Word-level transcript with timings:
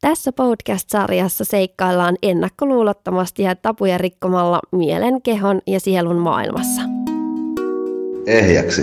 Tässä 0.00 0.32
podcast-sarjassa 0.32 1.44
seikkaillaan 1.44 2.16
ennakkoluulottomasti 2.22 3.42
ja 3.42 3.56
tapuja 3.56 3.98
rikkomalla 3.98 4.60
mielen, 4.72 5.22
kehon 5.22 5.60
ja 5.66 5.80
sielun 5.80 6.16
maailmassa. 6.16 6.82
Ehjäksi. 8.26 8.82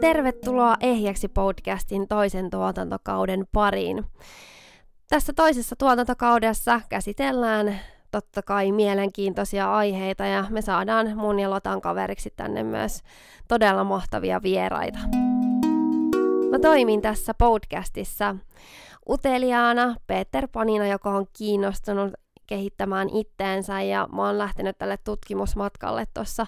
Tervetuloa 0.00 0.76
Ehjäksi 0.80 1.28
podcastin 1.28 2.08
toisen 2.08 2.50
tuotantokauden 2.50 3.44
pariin. 3.52 4.04
Tässä 5.08 5.32
toisessa 5.32 5.76
tuotantokaudessa 5.76 6.80
käsitellään 6.88 7.80
totta 8.10 8.42
kai 8.42 8.72
mielenkiintoisia 8.72 9.74
aiheita 9.74 10.26
ja 10.26 10.44
me 10.50 10.62
saadaan 10.62 11.16
mun 11.16 11.40
ja 11.40 11.50
Lotan 11.50 11.80
kaveriksi 11.80 12.32
tänne 12.36 12.62
myös 12.62 13.02
todella 13.48 13.84
mahtavia 13.84 14.42
vieraita. 14.42 14.98
Mä 16.50 16.58
toimin 16.58 17.02
tässä 17.02 17.34
podcastissa 17.34 18.36
uteliaana 19.08 19.94
Peter 20.06 20.48
Panina, 20.52 20.86
joka 20.86 21.10
on 21.10 21.26
kiinnostunut 21.38 22.12
kehittämään 22.46 23.08
itteensä 23.08 23.82
ja 23.82 24.08
mä 24.12 24.26
oon 24.26 24.38
lähtenyt 24.38 24.78
tälle 24.78 24.96
tutkimusmatkalle 24.96 26.04
tuossa 26.14 26.46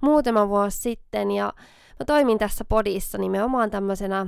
muutama 0.00 0.48
vuosi 0.48 0.76
sitten 0.76 1.30
ja 1.30 1.52
mä 2.00 2.04
toimin 2.06 2.38
tässä 2.38 2.64
podissa 2.64 3.18
nimenomaan 3.18 3.70
tämmöisenä 3.70 4.26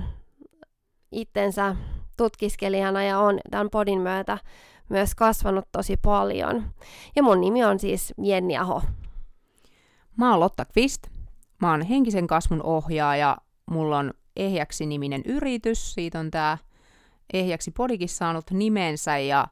itsensä 1.13 1.77
tutkiskelijana 2.17 3.03
ja 3.03 3.19
on 3.19 3.39
tämän 3.51 3.71
podin 3.71 4.01
myötä 4.01 4.39
myös 4.89 5.15
kasvanut 5.15 5.65
tosi 5.73 5.97
paljon. 5.97 6.65
Ja 7.17 7.23
mun 7.23 7.41
nimi 7.41 7.65
on 7.65 7.79
siis 7.79 8.15
Jenni 8.23 8.59
Aho. 8.59 8.83
Mä 10.17 10.31
oon 10.31 10.41
Lotta 10.41 10.65
Kvist. 10.65 11.03
Mä 11.61 11.71
oon 11.71 11.83
henkisen 11.83 12.27
kasvun 12.27 12.63
ohjaaja. 12.63 13.37
Mulla 13.71 13.99
on 13.99 14.15
Ehjäksi-niminen 14.39 15.23
yritys. 15.25 15.95
Siitä 15.95 16.21
on 16.21 16.31
tää 16.31 16.59
Ehjäksi 17.33 17.71
podikin 17.71 18.09
saanut 18.09 18.51
nimensä 18.51 19.19
ja 19.19 19.47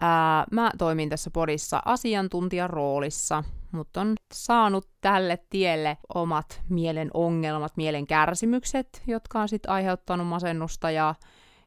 ää, 0.00 0.44
mä 0.50 0.70
toimin 0.78 1.08
tässä 1.08 1.30
podissa 1.30 1.82
asiantuntijan 1.84 2.70
roolissa, 2.70 3.44
mutta 3.72 4.00
on 4.00 4.14
saanut 4.34 4.88
tälle 5.00 5.38
tielle 5.50 5.98
omat 6.14 6.62
mielen 6.68 7.10
ongelmat, 7.14 7.76
mielen 7.76 8.06
kärsimykset, 8.06 9.02
jotka 9.06 9.40
on 9.40 9.48
sitten 9.48 9.70
aiheuttanut 9.70 10.26
masennusta 10.26 10.90
ja 10.90 11.14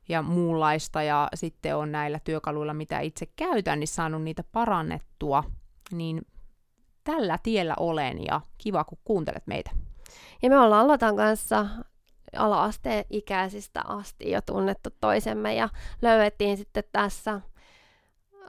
ja 0.09 0.21
muunlaista, 0.21 1.03
ja 1.03 1.27
sitten 1.33 1.75
on 1.75 1.91
näillä 1.91 2.19
työkaluilla, 2.19 2.73
mitä 2.73 2.99
itse 2.99 3.25
käytän, 3.35 3.79
niin 3.79 3.87
saanut 3.87 4.23
niitä 4.23 4.43
parannettua, 4.51 5.43
niin 5.91 6.21
tällä 7.03 7.39
tiellä 7.43 7.73
olen, 7.79 8.25
ja 8.25 8.41
kiva, 8.57 8.83
kun 8.83 8.97
kuuntelet 9.03 9.47
meitä. 9.47 9.71
Ja 10.41 10.49
me 10.49 10.57
ollaan 10.57 10.87
Lotan 10.87 11.15
kanssa 11.15 11.65
ala-asteen 12.35 13.05
ikäisistä 13.09 13.81
asti 13.87 14.31
jo 14.31 14.41
tunnettu 14.41 14.89
toisemme, 15.01 15.55
ja 15.55 15.69
löydettiin 16.01 16.57
sitten 16.57 16.83
tässä 16.91 17.41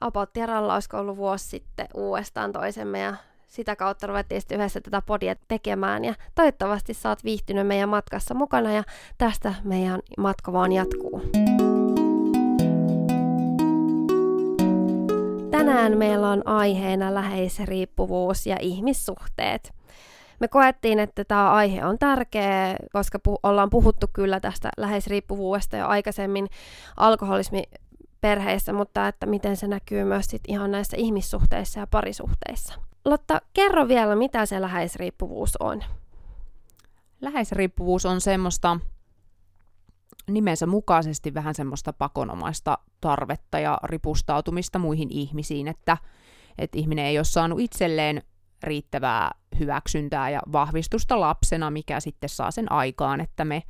About 0.01 0.31
olisiko 0.73 0.99
ollut 0.99 1.17
vuosi 1.17 1.49
sitten 1.49 1.87
uudestaan 1.95 2.53
toisemme, 2.53 3.01
ja 3.01 3.15
sitä 3.47 3.77
kautta 3.77 4.07
ruvettiin 4.07 4.41
sitten 4.41 4.59
yhdessä 4.61 4.81
tätä 4.81 5.03
podia 5.03 5.35
tekemään 5.49 6.05
ja 6.05 6.15
toivottavasti 6.35 6.95
saat 6.95 7.25
viihtynyt 7.25 7.67
meidän 7.67 7.89
matkassa 7.89 8.35
mukana 8.35 8.73
ja 8.73 8.83
tästä 9.19 9.55
meidän 9.65 10.01
matka 10.19 10.53
vaan 10.53 10.73
jatkuu. 10.73 11.23
Tänään 15.51 15.99
meillä 15.99 16.31
on 16.31 16.43
aiheena 16.47 17.15
läheisriippuvuus 17.15 18.47
ja 18.47 18.57
ihmissuhteet. 18.61 19.78
Me 20.41 20.49
koettiin, 20.49 20.99
että 20.99 21.25
tämä 21.25 21.51
aihe 21.51 21.85
on 21.85 21.99
tärkeä, 21.99 22.77
koska 22.93 23.19
pu- 23.29 23.41
ollaan 23.43 23.71
puhuttu 23.71 24.07
kyllä 24.13 24.41
tästä 24.41 24.71
läheisriippuvuudesta 24.77 25.77
jo 25.77 25.87
aikaisemmin 25.87 26.49
alkoholismi 26.97 27.63
perheissä, 28.21 28.73
mutta 28.73 29.09
että 29.09 29.27
miten 29.27 29.57
se 29.57 29.67
näkyy 29.67 30.05
myös 30.05 30.27
sit 30.27 30.43
ihan 30.49 30.71
näissä 30.71 30.97
ihmissuhteissa 30.97 31.81
ja 31.81 31.87
parisuhteissa. 31.87 32.75
Lotta, 33.05 33.41
kerro 33.53 33.89
vielä, 33.89 34.17
mitä 34.17 34.47
se 34.47 34.61
läheisriippuvuus 34.61 35.57
on. 35.61 35.85
Läheisriippuvuus 37.21 38.07
on 38.07 38.21
semmoista 38.21 38.79
nimensä 40.31 40.67
mukaisesti 40.67 41.35
vähän 41.35 41.55
semmoista 41.55 41.93
pakonomaista 41.93 42.79
tarvetta 43.01 43.59
ja 43.59 43.79
ripustautumista 43.85 44.79
muihin 44.79 45.09
ihmisiin, 45.11 45.69
että, 45.69 45.97
että 46.59 46.79
ihminen 46.79 47.05
ei 47.05 47.19
ole 47.19 47.25
saanut 47.25 47.61
itselleen 47.61 48.23
riittävää 48.63 49.31
hyväksyntää 49.59 50.31
ja 50.31 50.41
vahvistusta 50.53 51.21
lapsena, 51.21 51.71
mikä 51.71 52.01
sitten 52.01 52.29
saa 52.29 52.51
sen 52.51 52.73
aikaan, 52.73 53.21
että 53.21 53.45
me 53.45 53.63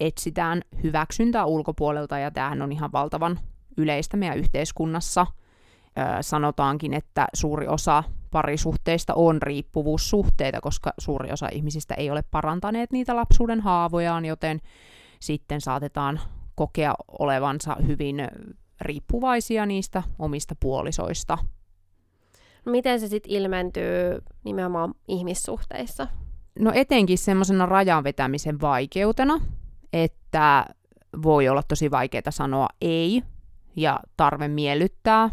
etsitään 0.00 0.62
hyväksyntää 0.82 1.44
ulkopuolelta, 1.44 2.18
ja 2.18 2.30
tämähän 2.30 2.62
on 2.62 2.72
ihan 2.72 2.92
valtavan 2.92 3.40
yleistä 3.76 4.16
meidän 4.16 4.38
yhteiskunnassa. 4.38 5.26
Öö, 5.98 6.22
sanotaankin, 6.22 6.94
että 6.94 7.26
suuri 7.34 7.68
osa 7.68 8.04
parisuhteista 8.30 9.14
on 9.14 9.42
riippuvuussuhteita, 9.42 10.60
koska 10.60 10.92
suuri 10.98 11.32
osa 11.32 11.48
ihmisistä 11.52 11.94
ei 11.94 12.10
ole 12.10 12.22
parantaneet 12.30 12.92
niitä 12.92 13.16
lapsuuden 13.16 13.60
haavojaan, 13.60 14.24
joten 14.24 14.60
sitten 15.20 15.60
saatetaan 15.60 16.20
kokea 16.54 16.94
olevansa 17.18 17.76
hyvin 17.86 18.16
riippuvaisia 18.80 19.66
niistä 19.66 20.02
omista 20.18 20.54
puolisoista. 20.60 21.38
Miten 22.66 23.00
se 23.00 23.08
sitten 23.08 23.32
ilmentyy 23.32 24.22
nimenomaan 24.44 24.94
ihmissuhteissa? 25.08 26.06
No 26.58 26.72
etenkin 26.74 27.18
semmoisena 27.18 27.66
rajan 27.66 28.04
vetämisen 28.04 28.60
vaikeutena, 28.60 29.40
että 29.92 30.66
voi 31.22 31.48
olla 31.48 31.62
tosi 31.62 31.90
vaikeaa 31.90 32.30
sanoa 32.30 32.68
ei 32.80 33.22
ja 33.76 34.00
tarve 34.16 34.48
miellyttää 34.48 35.30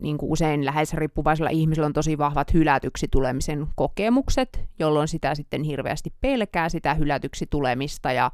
niin 0.00 0.18
kuin 0.18 0.32
usein 0.32 0.64
lähes 0.64 0.94
riippuvaisella 0.94 1.50
ihmisellä 1.50 1.86
on 1.86 1.92
tosi 1.92 2.18
vahvat 2.18 2.54
hylätyksi 2.54 3.08
tulemisen 3.10 3.66
kokemukset, 3.76 4.64
jolloin 4.78 5.08
sitä 5.08 5.34
sitten 5.34 5.62
hirveästi 5.62 6.12
pelkää 6.20 6.68
sitä 6.68 6.94
hylätyksi 6.94 7.46
tulemista 7.50 8.12
ja 8.12 8.30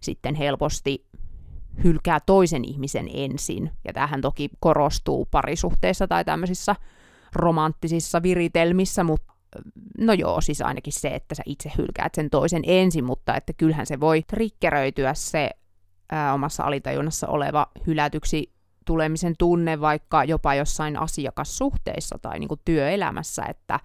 sitten 0.00 0.34
helposti 0.34 1.06
hylkää 1.84 2.18
toisen 2.26 2.64
ihmisen 2.64 3.08
ensin. 3.14 3.70
Ja 3.84 3.92
tähän 3.92 4.20
toki 4.20 4.50
korostuu 4.60 5.28
parisuhteissa 5.30 6.08
tai 6.08 6.24
tämmöisissä 6.24 6.76
romanttisissa 7.34 8.22
viritelmissä, 8.22 9.04
mutta 9.04 9.32
no 9.98 10.12
joo, 10.12 10.40
siis 10.40 10.62
ainakin 10.62 10.92
se, 10.92 11.08
että 11.08 11.34
sä 11.34 11.42
itse 11.46 11.72
hylkäät 11.78 12.14
sen 12.14 12.30
toisen 12.30 12.62
ensin, 12.66 13.04
mutta 13.04 13.36
että 13.36 13.52
kyllähän 13.52 13.86
se 13.86 14.00
voi 14.00 14.22
triggeröityä 14.22 15.14
se 15.14 15.50
ää, 16.12 16.34
omassa 16.34 16.64
alitajunnassa 16.64 17.28
oleva 17.28 17.66
hylätyksi 17.86 18.52
tulemisen 18.86 19.34
tunne 19.38 19.80
vaikka 19.80 20.24
jopa 20.24 20.54
jossain 20.54 20.96
asiakassuhteissa 20.96 22.18
tai 22.22 22.38
niin 22.38 22.48
kuin 22.48 22.60
työelämässä, 22.64 23.42
että 23.48 23.80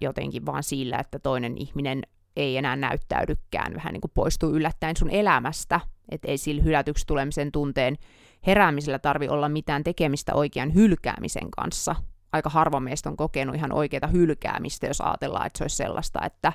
jotenkin 0.00 0.46
vaan 0.46 0.62
sillä, 0.62 0.98
että 0.98 1.18
toinen 1.18 1.58
ihminen 1.58 2.02
ei 2.36 2.56
enää 2.56 2.76
näyttäydykään, 2.76 3.74
vähän 3.74 3.92
niin 3.92 4.00
kuin 4.00 4.12
poistuu 4.14 4.50
yllättäen 4.50 4.96
sun 4.96 5.10
elämästä, 5.10 5.80
että 6.08 6.28
ei 6.28 6.38
sillä 6.38 6.62
hylätyksi 6.62 7.06
tulemisen 7.06 7.52
tunteen 7.52 7.96
heräämisellä 8.46 8.98
tarvi 8.98 9.28
olla 9.28 9.48
mitään 9.48 9.84
tekemistä 9.84 10.34
oikean 10.34 10.74
hylkäämisen 10.74 11.50
kanssa. 11.50 11.96
Aika 12.34 12.50
harva 12.50 12.80
meistä 12.80 13.08
on 13.08 13.16
kokenut 13.16 13.56
ihan 13.56 13.72
oikeita 13.72 14.06
hylkäämistä, 14.06 14.86
jos 14.86 15.00
ajatellaan, 15.00 15.46
että 15.46 15.58
se 15.58 15.64
olisi 15.64 15.76
sellaista, 15.76 16.20
että 16.26 16.52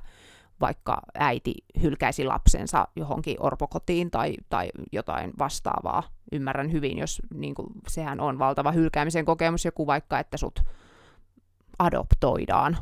vaikka 0.62 1.02
äiti 1.14 1.54
hylkäisi 1.82 2.26
lapsensa 2.26 2.88
johonkin 2.96 3.38
orpokotiin 3.40 4.12
tai, 4.12 4.34
tai 4.50 4.70
jotain 4.92 5.32
vastaavaa. 5.40 6.04
Ymmärrän 6.32 6.72
hyvin, 6.72 6.98
jos 6.98 7.22
niin 7.34 7.56
kuin, 7.56 7.68
sehän 7.88 8.20
on 8.20 8.40
valtava 8.40 8.72
hylkäämisen 8.72 9.26
kokemus, 9.26 9.66
joku 9.66 9.88
vaikka, 9.88 10.20
että 10.20 10.38
sut 10.38 10.64
adoptoidaan. 11.80 12.78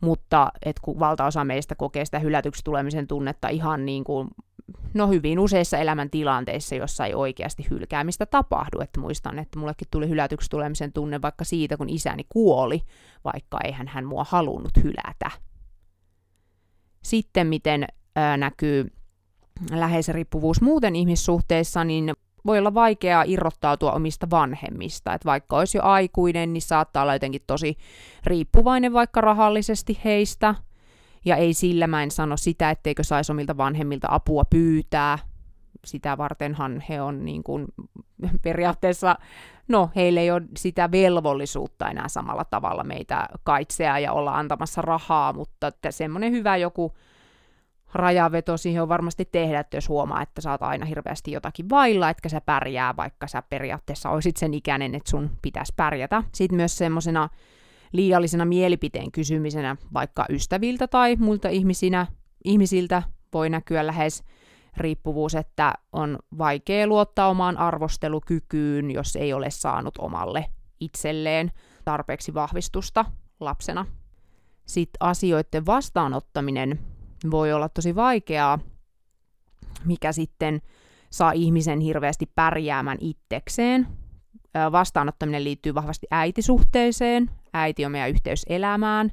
Mutta 0.00 0.52
et 0.64 0.80
kun 0.80 0.98
valtaosa 0.98 1.44
meistä 1.44 1.74
kokee 1.74 2.04
sitä 2.04 2.18
hylätyksi 2.18 2.64
tulemisen 2.64 3.06
tunnetta 3.06 3.48
ihan 3.48 3.86
niin 3.86 4.04
kuin, 4.04 4.28
no 4.94 5.08
hyvin 5.08 5.38
useissa 5.38 5.78
elämäntilanteissa, 5.78 6.74
jossa 6.74 7.06
ei 7.06 7.14
oikeasti 7.14 7.66
hylkäämistä 7.70 8.26
tapahdu. 8.26 8.80
Että 8.80 9.00
muistan, 9.00 9.38
että 9.38 9.58
mullekin 9.58 9.88
tuli 9.90 10.08
hylätyksi 10.08 10.50
tulemisen 10.50 10.92
tunne 10.92 11.22
vaikka 11.22 11.44
siitä, 11.44 11.76
kun 11.76 11.88
isäni 11.88 12.26
kuoli, 12.28 12.82
vaikka 13.24 13.58
eihän 13.64 13.88
hän 13.88 14.04
mua 14.04 14.26
halunnut 14.28 14.72
hylätä 14.84 15.30
sitten 17.06 17.46
miten 17.46 17.86
ää, 18.16 18.36
näkyy 18.36 18.86
läheisriippuvuus 19.70 20.60
muuten 20.60 20.96
ihmissuhteissa, 20.96 21.84
niin 21.84 22.12
voi 22.46 22.58
olla 22.58 22.74
vaikeaa 22.74 23.24
irrottautua 23.26 23.92
omista 23.92 24.30
vanhemmista. 24.30 25.14
Et 25.14 25.24
vaikka 25.24 25.56
olisi 25.56 25.78
jo 25.78 25.82
aikuinen, 25.82 26.52
niin 26.52 26.62
saattaa 26.62 27.02
olla 27.02 27.14
jotenkin 27.14 27.42
tosi 27.46 27.76
riippuvainen 28.24 28.92
vaikka 28.92 29.20
rahallisesti 29.20 30.00
heistä. 30.04 30.54
Ja 31.26 31.36
ei 31.36 31.54
sillä 31.54 31.86
mä 31.86 32.02
en 32.02 32.10
sano 32.10 32.36
sitä, 32.36 32.70
etteikö 32.70 33.04
saisi 33.04 33.32
omilta 33.32 33.56
vanhemmilta 33.56 34.06
apua 34.10 34.44
pyytää. 34.50 35.18
Sitä 35.84 36.18
vartenhan 36.18 36.82
he 36.88 37.02
on 37.02 37.24
niin 37.24 37.42
kuin 37.42 37.66
periaatteessa, 38.42 39.16
no 39.68 39.90
heille 39.96 40.20
ei 40.20 40.30
ole 40.30 40.42
sitä 40.56 40.90
velvollisuutta 40.90 41.90
enää 41.90 42.08
samalla 42.08 42.44
tavalla 42.44 42.84
meitä 42.84 43.28
kaitsea 43.44 43.98
ja 43.98 44.12
olla 44.12 44.38
antamassa 44.38 44.82
rahaa, 44.82 45.32
mutta 45.32 45.66
että 45.66 45.90
semmoinen 45.90 46.32
hyvä 46.32 46.56
joku 46.56 46.92
rajaveto 47.94 48.56
siihen 48.56 48.82
on 48.82 48.88
varmasti 48.88 49.28
tehdä, 49.32 49.60
että 49.60 49.76
jos 49.76 49.88
huomaa, 49.88 50.22
että 50.22 50.50
oot 50.50 50.62
aina 50.62 50.86
hirveästi 50.86 51.32
jotakin 51.32 51.70
vailla, 51.70 52.10
etkä 52.10 52.28
sä 52.28 52.40
pärjää, 52.40 52.96
vaikka 52.96 53.26
sä 53.26 53.42
periaatteessa 53.42 54.10
olisit 54.10 54.36
sen 54.36 54.54
ikäinen, 54.54 54.94
että 54.94 55.10
sun 55.10 55.30
pitäisi 55.42 55.72
pärjätä. 55.76 56.22
Sitten 56.34 56.56
myös 56.56 56.78
semmoisena 56.78 57.28
liiallisena 57.92 58.44
mielipiteen 58.44 59.12
kysymisenä 59.12 59.76
vaikka 59.94 60.26
ystäviltä 60.30 60.88
tai 60.88 61.16
muilta 61.16 61.48
ihmisinä, 61.48 62.06
ihmisiltä 62.44 63.02
voi 63.32 63.50
näkyä 63.50 63.86
lähes 63.86 64.24
riippuvuus, 64.76 65.34
että 65.34 65.74
on 65.92 66.18
vaikea 66.38 66.86
luottaa 66.86 67.28
omaan 67.28 67.58
arvostelukykyyn, 67.58 68.90
jos 68.90 69.16
ei 69.16 69.32
ole 69.32 69.50
saanut 69.50 69.94
omalle 69.98 70.46
itselleen 70.80 71.52
tarpeeksi 71.84 72.34
vahvistusta 72.34 73.04
lapsena. 73.40 73.86
Sitten 74.66 74.96
asioiden 75.00 75.66
vastaanottaminen 75.66 76.78
voi 77.30 77.52
olla 77.52 77.68
tosi 77.68 77.94
vaikeaa, 77.94 78.58
mikä 79.84 80.12
sitten 80.12 80.62
saa 81.10 81.32
ihmisen 81.32 81.80
hirveästi 81.80 82.26
pärjäämään 82.34 82.98
itsekseen. 83.00 83.86
Vastaanottaminen 84.72 85.44
liittyy 85.44 85.74
vahvasti 85.74 86.06
äitisuhteeseen, 86.10 87.30
äiti 87.60 87.84
on 87.84 87.92
meidän 87.92 88.10
yhteys 88.10 88.46
elämään, 88.48 89.12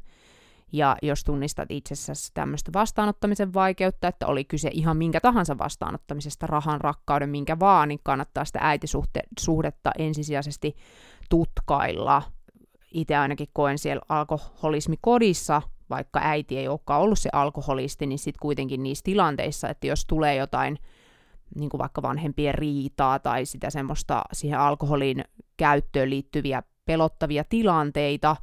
ja 0.71 0.97
jos 1.01 1.23
tunnistat 1.23 1.71
itsessäsi 1.71 2.31
tämmöistä 2.33 2.71
vastaanottamisen 2.73 3.53
vaikeutta, 3.53 4.07
että 4.07 4.27
oli 4.27 4.45
kyse 4.45 4.69
ihan 4.73 4.97
minkä 4.97 5.21
tahansa 5.21 5.57
vastaanottamisesta, 5.57 6.47
rahan, 6.47 6.81
rakkauden, 6.81 7.29
minkä 7.29 7.59
vaan, 7.59 7.87
niin 7.87 7.99
kannattaa 8.03 8.45
sitä 8.45 8.59
äitisuhdetta 8.61 9.91
ensisijaisesti 9.97 10.75
tutkailla. 11.29 12.21
Itse 12.93 13.15
ainakin 13.15 13.47
koen 13.53 13.77
siellä 13.77 14.01
alkoholismikodissa, 14.09 15.61
vaikka 15.89 16.19
äiti 16.23 16.57
ei 16.57 16.67
olekaan 16.67 17.01
ollut 17.01 17.19
se 17.19 17.29
alkoholisti, 17.33 18.05
niin 18.05 18.19
sitten 18.19 18.41
kuitenkin 18.41 18.83
niissä 18.83 19.03
tilanteissa, 19.03 19.69
että 19.69 19.87
jos 19.87 20.05
tulee 20.05 20.35
jotain 20.35 20.79
niin 21.55 21.69
kuin 21.69 21.79
vaikka 21.79 22.01
vanhempien 22.01 22.55
riitaa 22.55 23.19
tai 23.19 23.45
sitä 23.45 23.69
semmoista 23.69 24.21
siihen 24.33 24.59
alkoholin 24.59 25.23
käyttöön 25.57 26.09
liittyviä 26.09 26.63
pelottavia 26.85 27.43
tilanteita, 27.43 28.35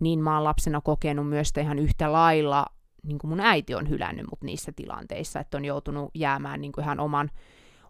niin 0.00 0.18
mä 0.18 0.34
oon 0.34 0.44
lapsena 0.44 0.80
kokenut 0.80 1.28
myös 1.28 1.52
ihan 1.60 1.78
yhtä 1.78 2.12
lailla, 2.12 2.66
niin 3.02 3.18
kuin 3.18 3.28
mun 3.28 3.40
äiti 3.40 3.74
on 3.74 3.88
hylännyt 3.88 4.26
mut 4.30 4.42
niissä 4.42 4.72
tilanteissa, 4.76 5.40
että 5.40 5.56
on 5.56 5.64
joutunut 5.64 6.10
jäämään 6.14 6.60
niin 6.60 6.72
kuin 6.72 6.84
ihan 6.84 7.00
oman 7.00 7.30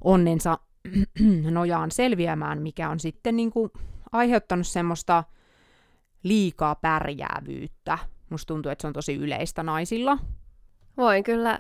onnensa 0.05 0.59
nojaan 1.51 1.91
selviämään, 1.91 2.63
mikä 2.63 2.89
on 2.89 3.01
sitten 3.01 3.37
niin 3.37 3.51
kuin 3.51 3.71
aiheuttanut 4.13 4.67
semmoista 4.67 5.25
liikaa 6.23 6.75
pärjäävyyttä. 6.75 7.99
Musta 8.31 8.55
tuntuu, 8.55 8.73
että 8.73 8.83
se 8.83 8.87
on 8.87 8.93
tosi 8.93 9.15
yleistä 9.15 9.63
naisilla. 9.63 10.19
Voin 10.97 11.25
kyllä 11.25 11.59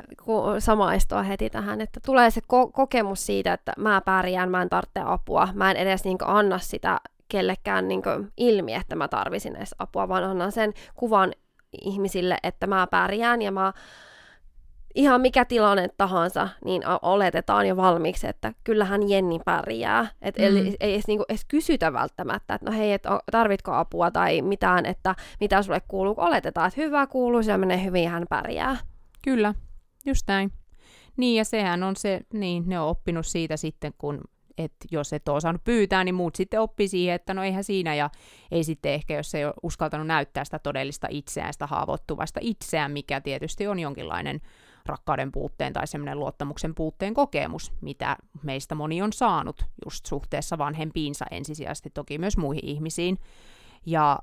samaistua 0.58 1.22
heti 1.22 1.50
tähän, 1.50 1.80
että 1.80 2.00
tulee 2.06 2.30
se 2.30 2.40
ko- 2.40 2.72
kokemus 2.72 3.26
siitä, 3.26 3.52
että 3.52 3.72
mä 3.78 4.00
pärjään, 4.00 4.50
mä 4.50 4.62
en 4.62 4.68
tarvitse 4.68 5.00
apua, 5.04 5.48
mä 5.54 5.70
en 5.70 5.76
edes 5.76 6.04
niin 6.04 6.18
anna 6.24 6.58
sitä 6.58 7.00
kellekään 7.28 7.88
niin 7.88 8.02
ilmi, 8.36 8.74
että 8.74 8.96
mä 8.96 9.08
tarvisin 9.08 9.56
edes 9.56 9.74
apua, 9.78 10.08
vaan 10.08 10.24
annan 10.24 10.52
sen 10.52 10.72
kuvan 10.94 11.32
ihmisille, 11.82 12.38
että 12.42 12.66
mä 12.66 12.86
pärjään 12.90 13.42
ja 13.42 13.52
mä 13.52 13.72
ihan 14.94 15.20
mikä 15.20 15.44
tilanne 15.44 15.88
tahansa, 15.96 16.48
niin 16.64 16.82
oletetaan 17.02 17.68
jo 17.68 17.76
valmiiksi, 17.76 18.26
että 18.26 18.52
kyllähän 18.64 19.08
Jenni 19.10 19.40
pärjää. 19.44 20.06
Et 20.22 20.38
mm. 20.38 20.44
eli 20.44 20.76
ei 20.80 20.94
edes, 20.94 21.06
niinku, 21.06 21.24
edes 21.28 21.44
kysytä 21.44 21.92
välttämättä, 21.92 22.54
että 22.54 22.70
no 22.70 22.76
hei, 22.76 22.92
et 22.92 23.02
tarvitko 23.30 23.72
apua 23.72 24.10
tai 24.10 24.42
mitään, 24.42 24.86
että 24.86 25.14
mitä 25.40 25.62
sulle 25.62 25.80
kuuluu. 25.88 26.14
Oletetaan, 26.16 26.68
että 26.68 26.80
hyvä 26.80 27.06
kuuluu, 27.06 27.42
se 27.42 27.58
menee 27.58 27.84
hyvin, 27.84 28.08
hän 28.08 28.26
pärjää. 28.28 28.76
Kyllä, 29.24 29.54
just 30.06 30.22
näin. 30.28 30.52
Niin, 31.16 31.36
ja 31.36 31.44
sehän 31.44 31.82
on 31.82 31.96
se, 31.96 32.20
niin 32.32 32.62
ne 32.66 32.80
on 32.80 32.88
oppinut 32.88 33.26
siitä 33.26 33.56
sitten, 33.56 33.92
kun 33.98 34.20
että 34.58 34.86
jos 34.90 35.12
et 35.12 35.28
ole 35.28 35.40
saanut 35.40 35.64
pyytää, 35.64 36.04
niin 36.04 36.14
muut 36.14 36.36
sitten 36.36 36.60
oppii 36.60 36.88
siihen, 36.88 37.14
että 37.14 37.34
no 37.34 37.42
eihän 37.42 37.64
siinä, 37.64 37.94
ja 37.94 38.10
ei 38.50 38.64
sitten 38.64 38.92
ehkä, 38.92 39.14
jos 39.14 39.34
ei 39.34 39.44
ole 39.44 39.54
uskaltanut 39.62 40.06
näyttää 40.06 40.44
sitä 40.44 40.58
todellista 40.58 41.06
itseään, 41.10 41.52
sitä 41.52 41.66
haavoittuvasta 41.66 42.40
itseään, 42.42 42.92
mikä 42.92 43.20
tietysti 43.20 43.66
on 43.66 43.78
jonkinlainen 43.78 44.40
rakkauden 44.86 45.32
puutteen 45.32 45.72
tai 45.72 45.86
semmoinen 45.86 46.18
luottamuksen 46.18 46.74
puutteen 46.74 47.14
kokemus, 47.14 47.72
mitä 47.80 48.16
meistä 48.42 48.74
moni 48.74 49.02
on 49.02 49.12
saanut 49.12 49.64
just 49.84 50.06
suhteessa 50.06 50.58
vanhempiinsa 50.58 51.24
ensisijaisesti, 51.30 51.90
toki 51.90 52.18
myös 52.18 52.36
muihin 52.36 52.64
ihmisiin. 52.64 53.18
Ja 53.86 54.18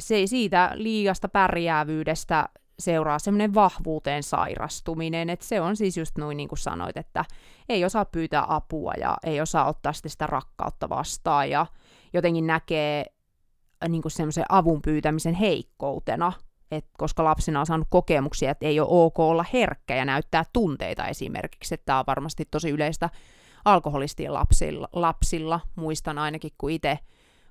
se 0.00 0.26
siitä 0.26 0.70
liiasta 0.74 1.28
pärjäävyydestä 1.28 2.48
seuraa 2.78 3.18
semmoinen 3.18 3.54
vahvuuteen 3.54 4.22
sairastuminen, 4.22 5.30
että 5.30 5.46
se 5.46 5.60
on 5.60 5.76
siis 5.76 5.96
just 5.96 6.18
noin 6.18 6.36
niin 6.36 6.48
kuin 6.48 6.58
sanoit, 6.58 6.96
että 6.96 7.24
ei 7.68 7.84
osaa 7.84 8.04
pyytää 8.04 8.44
apua 8.48 8.92
ja 9.00 9.16
ei 9.24 9.40
osaa 9.40 9.68
ottaa 9.68 9.92
sitä, 9.92 10.08
sitä 10.08 10.26
rakkautta 10.26 10.88
vastaan 10.88 11.50
ja 11.50 11.66
jotenkin 12.12 12.46
näkee 12.46 13.04
äh, 13.84 13.88
niin 13.88 14.02
kuin 14.02 14.12
semmoisen 14.12 14.44
avun 14.48 14.82
pyytämisen 14.82 15.34
heikkoutena, 15.34 16.32
et 16.70 16.86
koska 16.98 17.24
lapsena 17.24 17.60
on 17.60 17.66
saanut 17.66 17.88
kokemuksia, 17.90 18.50
että 18.50 18.66
ei 18.66 18.80
ole 18.80 18.88
ok 18.90 19.18
olla 19.18 19.44
herkkä 19.52 19.96
ja 19.96 20.04
näyttää 20.04 20.44
tunteita 20.52 21.06
esimerkiksi, 21.06 21.74
että 21.74 21.84
tämä 21.84 21.98
on 21.98 22.04
varmasti 22.06 22.44
tosi 22.50 22.70
yleistä 22.70 23.10
alkoholistien 23.64 24.34
lapsilla, 24.34 24.88
lapsilla. 24.92 25.60
Muistan 25.76 26.18
ainakin, 26.18 26.50
kun 26.58 26.70
itse 26.70 26.98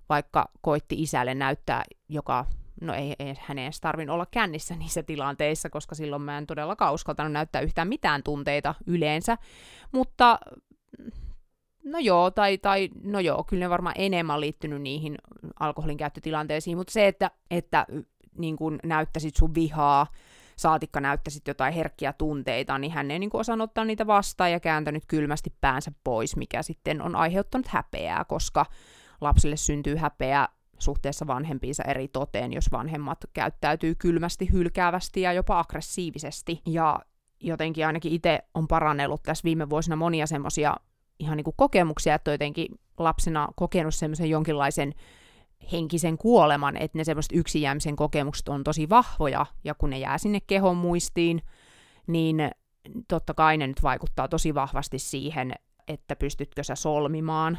vaikka 0.09 0.45
koitti 0.61 1.01
isälle 1.01 1.35
näyttää, 1.35 1.83
joka 2.09 2.45
no 2.81 2.93
ei, 2.93 3.15
ei 3.19 3.33
hänen 3.39 3.63
edes 3.63 3.81
tarvinnut 3.81 4.13
olla 4.13 4.25
kännissä 4.31 4.75
niissä 4.79 5.03
tilanteissa, 5.03 5.69
koska 5.69 5.95
silloin 5.95 6.21
mä 6.21 6.37
en 6.37 6.47
todellakaan 6.47 6.93
uskaltanut 6.93 7.33
näyttää 7.33 7.61
yhtään 7.61 7.87
mitään 7.87 8.23
tunteita 8.23 8.75
yleensä, 8.87 9.37
mutta 9.91 10.39
no 11.83 11.99
joo, 11.99 12.31
tai, 12.31 12.57
tai 12.57 12.89
no 13.03 13.19
joo, 13.19 13.43
kyllä 13.43 13.65
ne 13.65 13.69
varmaan 13.69 13.95
enemmän 13.97 14.41
liittynyt 14.41 14.81
niihin 14.81 15.17
alkoholin 15.59 15.97
käyttötilanteisiin, 15.97 16.77
mutta 16.77 16.93
se, 16.93 17.07
että, 17.07 17.31
että 17.51 17.85
niin 18.37 18.55
kun 18.55 18.79
näyttäisit 18.83 19.35
sun 19.35 19.55
vihaa, 19.55 20.07
saatikka 20.55 20.99
näyttäisit 20.99 21.47
jotain 21.47 21.73
herkkiä 21.73 22.13
tunteita, 22.13 22.77
niin 22.77 22.91
hän 22.91 23.11
ei 23.11 23.19
niin 23.19 23.29
osannut 23.33 23.69
ottaa 23.69 23.85
niitä 23.85 24.07
vastaan 24.07 24.51
ja 24.51 24.59
kääntänyt 24.59 25.03
kylmästi 25.07 25.53
päänsä 25.61 25.91
pois, 26.03 26.35
mikä 26.35 26.61
sitten 26.61 27.01
on 27.01 27.15
aiheuttanut 27.15 27.67
häpeää, 27.67 28.25
koska 28.25 28.65
lapsille 29.21 29.57
syntyy 29.57 29.95
häpeä 29.95 30.47
suhteessa 30.83 31.27
vanhempiinsa 31.27 31.83
eri 31.83 32.07
toteen, 32.07 32.53
jos 32.53 32.71
vanhemmat 32.71 33.17
käyttäytyy 33.33 33.95
kylmästi, 33.95 34.51
hylkäävästi 34.51 35.21
ja 35.21 35.33
jopa 35.33 35.59
aggressiivisesti. 35.59 36.61
Ja 36.65 36.99
jotenkin 37.39 37.87
ainakin 37.87 38.11
itse 38.11 38.39
on 38.53 38.67
parannellut 38.67 39.23
tässä 39.23 39.43
viime 39.43 39.69
vuosina 39.69 39.95
monia 39.95 40.27
semmoisia 40.27 40.75
ihan 41.19 41.37
niin 41.37 41.43
kuin 41.45 41.55
kokemuksia, 41.57 42.15
että 42.15 42.31
jotenkin 42.31 42.67
lapsena 42.97 43.47
kokenut 43.55 43.95
semmoisen 43.95 44.29
jonkinlaisen 44.29 44.93
henkisen 45.71 46.17
kuoleman, 46.17 46.77
että 46.77 46.97
ne 46.97 47.03
semmoiset 47.03 47.31
yksinjäämisen 47.35 47.95
kokemukset 47.95 48.49
on 48.49 48.63
tosi 48.63 48.89
vahvoja, 48.89 49.45
ja 49.63 49.73
kun 49.73 49.89
ne 49.89 49.99
jää 49.99 50.17
sinne 50.17 50.39
kehon 50.47 50.77
muistiin, 50.77 51.41
niin 52.07 52.51
totta 53.07 53.33
kai 53.33 53.57
ne 53.57 53.67
nyt 53.67 53.83
vaikuttaa 53.83 54.27
tosi 54.27 54.55
vahvasti 54.55 54.99
siihen, 54.99 55.53
että 55.87 56.15
pystytkö 56.15 56.63
sä 56.63 56.75
solmimaan 56.75 57.57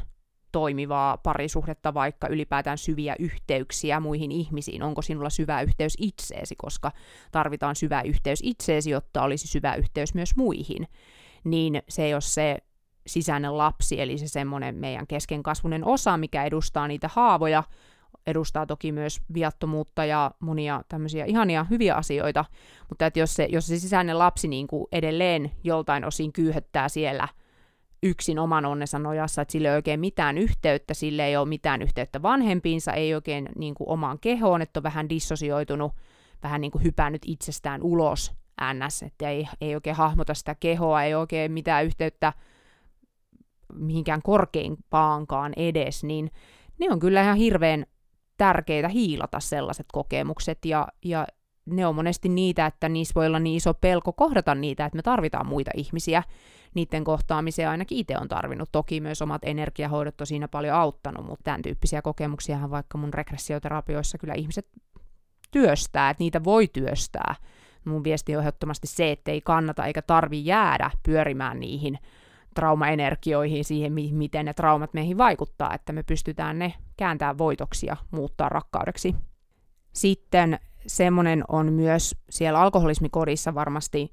toimivaa 0.54 1.16
parisuhdetta, 1.16 1.94
vaikka 1.94 2.28
ylipäätään 2.28 2.78
syviä 2.78 3.16
yhteyksiä 3.18 4.00
muihin 4.00 4.32
ihmisiin. 4.32 4.82
Onko 4.82 5.02
sinulla 5.02 5.30
syvä 5.30 5.60
yhteys 5.60 5.96
itseesi, 6.00 6.54
koska 6.56 6.92
tarvitaan 7.32 7.76
syvä 7.76 8.02
yhteys 8.02 8.40
itseesi, 8.42 8.90
jotta 8.90 9.22
olisi 9.22 9.48
syvä 9.48 9.74
yhteys 9.74 10.14
myös 10.14 10.36
muihin. 10.36 10.88
Niin 11.44 11.82
se 11.88 12.04
ei 12.04 12.14
ole 12.14 12.20
se 12.20 12.58
sisäinen 13.06 13.58
lapsi, 13.58 14.00
eli 14.00 14.18
se 14.18 14.28
semmoinen 14.28 14.74
meidän 14.74 15.06
keskenkasvunen 15.06 15.84
osa, 15.84 16.16
mikä 16.16 16.44
edustaa 16.44 16.88
niitä 16.88 17.10
haavoja, 17.12 17.64
edustaa 18.26 18.66
toki 18.66 18.92
myös 18.92 19.20
viattomuutta 19.34 20.04
ja 20.04 20.30
monia 20.40 20.82
tämmöisiä 20.88 21.24
ihania 21.24 21.66
hyviä 21.70 21.94
asioita, 21.94 22.44
mutta 22.88 23.06
että 23.06 23.18
jos 23.18 23.34
se, 23.34 23.48
jos 23.50 23.66
se 23.66 23.78
sisäinen 23.78 24.18
lapsi 24.18 24.48
niin 24.48 24.66
kuin 24.66 24.86
edelleen 24.92 25.50
joltain 25.64 26.04
osin 26.04 26.32
kyyhöttää 26.32 26.88
siellä– 26.88 27.28
yksin 28.04 28.38
oman 28.38 28.64
onnensa 28.64 28.98
nojassa, 28.98 29.42
että 29.42 29.52
sille 29.52 29.68
ei 29.68 29.74
oikein 29.74 30.00
mitään 30.00 30.38
yhteyttä, 30.38 30.94
sille 30.94 31.26
ei 31.26 31.36
ole 31.36 31.48
mitään 31.48 31.82
yhteyttä 31.82 32.22
vanhempiinsa, 32.22 32.92
ei 32.92 33.14
oikein 33.14 33.48
niin 33.56 33.74
kuin 33.74 33.88
omaan 33.88 34.18
kehoon, 34.18 34.62
että 34.62 34.80
on 34.80 34.84
vähän 34.84 35.08
dissosioitunut, 35.08 35.92
vähän 36.42 36.60
niin 36.60 36.70
kuin 36.70 36.84
hypännyt 36.84 37.22
itsestään 37.26 37.82
ulos 37.82 38.32
ns, 38.74 39.02
että 39.02 39.30
ei, 39.30 39.48
ei 39.60 39.74
oikein 39.74 39.96
hahmota 39.96 40.34
sitä 40.34 40.54
kehoa, 40.54 41.02
ei 41.02 41.14
oikein 41.14 41.52
mitään 41.52 41.84
yhteyttä 41.84 42.32
mihinkään 43.74 44.22
korkeimpaankaan 44.22 45.52
edes, 45.56 46.04
niin 46.04 46.30
ne 46.78 46.86
on 46.90 46.98
kyllä 46.98 47.22
ihan 47.22 47.36
hirveän 47.36 47.86
tärkeitä 48.36 48.88
hiilata 48.88 49.40
sellaiset 49.40 49.86
kokemukset, 49.92 50.64
ja, 50.64 50.88
ja 51.04 51.26
ne 51.66 51.86
on 51.86 51.94
monesti 51.94 52.28
niitä, 52.28 52.66
että 52.66 52.88
niissä 52.88 53.12
voi 53.14 53.26
olla 53.26 53.38
niin 53.38 53.56
iso 53.56 53.74
pelko 53.74 54.12
kohdata 54.12 54.54
niitä, 54.54 54.84
että 54.84 54.96
me 54.96 55.02
tarvitaan 55.02 55.46
muita 55.46 55.70
ihmisiä, 55.74 56.22
niiden 56.74 57.04
kohtaamiseen 57.04 57.68
ainakin 57.68 57.98
itse 57.98 58.18
on 58.18 58.28
tarvinnut. 58.28 58.68
Toki 58.72 59.00
myös 59.00 59.22
omat 59.22 59.42
energiahoidot 59.44 60.20
on 60.20 60.26
siinä 60.26 60.48
paljon 60.48 60.76
auttanut, 60.76 61.26
mutta 61.26 61.44
tämän 61.44 61.62
tyyppisiä 61.62 62.02
kokemuksiahan 62.02 62.70
vaikka 62.70 62.98
mun 62.98 63.14
regressioterapioissa 63.14 64.18
kyllä 64.18 64.34
ihmiset 64.34 64.66
työstää, 65.50 66.10
että 66.10 66.22
niitä 66.22 66.44
voi 66.44 66.68
työstää 66.68 67.34
mun 67.84 68.04
viesti 68.04 68.36
on 68.36 68.40
ehdottomasti 68.40 68.86
se, 68.86 69.10
että 69.10 69.30
ei 69.30 69.40
kannata 69.40 69.86
eikä 69.86 70.02
tarvi 70.02 70.44
jäädä 70.44 70.90
pyörimään 71.02 71.60
niihin 71.60 71.98
traumaenergioihin, 72.54 73.64
siihen 73.64 73.92
miten 73.92 74.44
ne 74.44 74.54
traumat 74.54 74.94
meihin 74.94 75.18
vaikuttaa, 75.18 75.74
että 75.74 75.92
me 75.92 76.02
pystytään 76.02 76.58
ne 76.58 76.74
kääntämään 76.96 77.38
voitoksi 77.38 77.86
ja 77.86 77.96
muuttaa 78.10 78.48
rakkaudeksi. 78.48 79.14
Sitten 79.92 80.58
semmoinen 80.86 81.44
on 81.48 81.72
myös 81.72 82.16
siellä 82.30 82.60
alkoholismikodissa 82.60 83.54
varmasti 83.54 84.12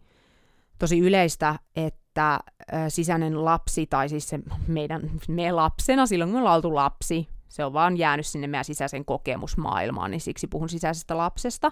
tosi 0.80 1.00
yleistä, 1.00 1.60
että 1.76 2.40
sisäinen 2.88 3.46
lapsi, 3.46 3.88
tai 3.88 4.10
siis 4.10 4.30
se 4.30 4.40
meidän, 4.68 5.02
me 5.28 5.52
lapsena, 5.52 6.06
silloin 6.06 6.30
kun 6.30 6.36
me 6.36 6.40
ollaan 6.40 6.56
oltu 6.56 6.76
lapsi, 6.76 7.28
se 7.50 7.66
on 7.66 7.74
vaan 7.74 7.98
jäänyt 7.98 8.26
sinne 8.26 8.48
meidän 8.48 8.66
sisäisen 8.66 9.06
kokemusmaailmaan, 9.06 10.12
niin 10.12 10.22
siksi 10.22 10.48
puhun 10.48 10.70
sisäisestä 10.70 11.18
lapsesta. 11.18 11.72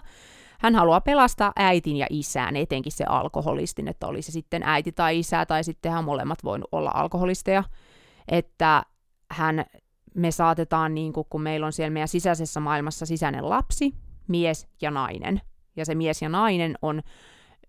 Hän 0.58 0.74
haluaa 0.74 1.00
pelastaa 1.00 1.52
äitin 1.56 1.96
ja 1.96 2.06
isään, 2.10 2.56
etenkin 2.56 2.92
se 2.92 3.04
alkoholistin, 3.04 3.88
että 3.88 4.06
oli 4.06 4.22
se 4.22 4.32
sitten 4.32 4.62
äiti 4.62 4.92
tai 4.92 5.18
isä, 5.18 5.46
tai 5.46 5.64
sitten 5.64 5.92
hän 5.92 6.04
molemmat 6.04 6.44
voinut 6.44 6.68
olla 6.72 6.90
alkoholisteja, 6.94 7.64
että 8.28 8.82
hän, 9.30 9.64
me 10.14 10.30
saatetaan, 10.30 10.94
niin 10.94 11.12
kuin, 11.12 11.26
kun 11.30 11.42
meillä 11.42 11.66
on 11.66 11.72
siellä 11.72 11.92
meidän 11.92 12.08
sisäisessä 12.08 12.60
maailmassa 12.60 13.06
sisäinen 13.06 13.48
lapsi, 13.48 13.94
mies 14.30 14.68
ja 14.82 14.90
nainen, 14.90 15.40
ja 15.76 15.84
se 15.84 15.94
mies 15.94 16.22
ja 16.22 16.28
nainen 16.28 16.74
on 16.82 17.02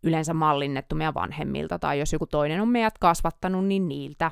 yleensä 0.04 0.34
mallinnettu 0.34 0.96
meidän 0.96 1.14
vanhemmilta, 1.14 1.80
tai 1.80 2.00
jos 2.00 2.14
joku 2.14 2.26
toinen 2.26 2.62
on 2.62 2.68
meidät 2.68 2.98
kasvattanut, 2.98 3.66
niin 3.66 3.88
niiltä. 3.88 4.32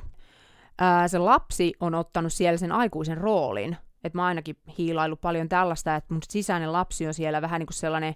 Ää, 0.78 1.08
se 1.08 1.18
lapsi 1.18 1.72
on 1.80 1.94
ottanut 1.94 2.32
siellä 2.32 2.56
sen 2.56 2.72
aikuisen 2.72 3.18
roolin, 3.18 3.76
että 4.04 4.18
mä 4.18 4.24
ainakin 4.24 4.56
hiilailu 4.78 5.16
paljon 5.16 5.48
tällaista, 5.48 5.96
että 5.96 6.14
mun 6.14 6.22
sisäinen 6.28 6.72
lapsi 6.72 7.06
on 7.06 7.14
siellä 7.14 7.42
vähän 7.42 7.58
niin 7.58 7.66
kuin 7.66 7.76
sellainen 7.76 8.14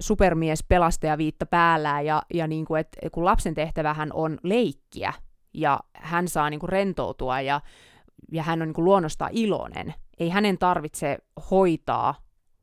supermies 0.00 0.64
pelastaja 0.68 1.18
viitta 1.18 1.46
päällä, 1.46 2.00
ja, 2.00 2.22
ja 2.34 2.46
niin 2.46 2.64
kuin, 2.64 2.80
että 2.80 3.10
kun 3.12 3.24
lapsen 3.24 3.54
tehtävähän 3.54 4.10
on 4.12 4.38
leikkiä, 4.42 5.12
ja 5.54 5.80
hän 5.94 6.28
saa 6.28 6.50
niin 6.50 6.60
kuin 6.60 6.70
rentoutua, 6.70 7.40
ja, 7.40 7.60
ja 8.32 8.42
hän 8.42 8.62
on 8.62 8.68
niin 8.68 8.74
kuin 8.74 8.84
luonnostaan 8.84 9.30
iloinen, 9.34 9.94
ei 10.18 10.28
hänen 10.28 10.58
tarvitse 10.58 11.18
hoitaa 11.50 12.14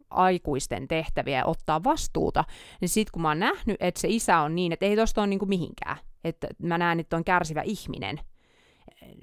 aikuisten 0.09 0.87
tehtäviä 0.87 1.37
ja 1.37 1.45
ottaa 1.45 1.83
vastuuta, 1.83 2.43
niin 2.81 2.89
sitten 2.89 3.11
kun 3.11 3.21
mä 3.21 3.27
oon 3.27 3.39
nähnyt, 3.39 3.77
että 3.79 4.01
se 4.01 4.07
isä 4.09 4.39
on 4.39 4.55
niin, 4.55 4.71
että 4.71 4.85
ei 4.85 4.95
tosta 4.95 5.21
ole 5.21 5.27
niin 5.27 5.47
mihinkään, 5.47 5.97
että 6.23 6.47
mä 6.61 6.77
näen, 6.77 6.99
että 6.99 7.17
on 7.17 7.23
kärsivä 7.23 7.61
ihminen, 7.61 8.19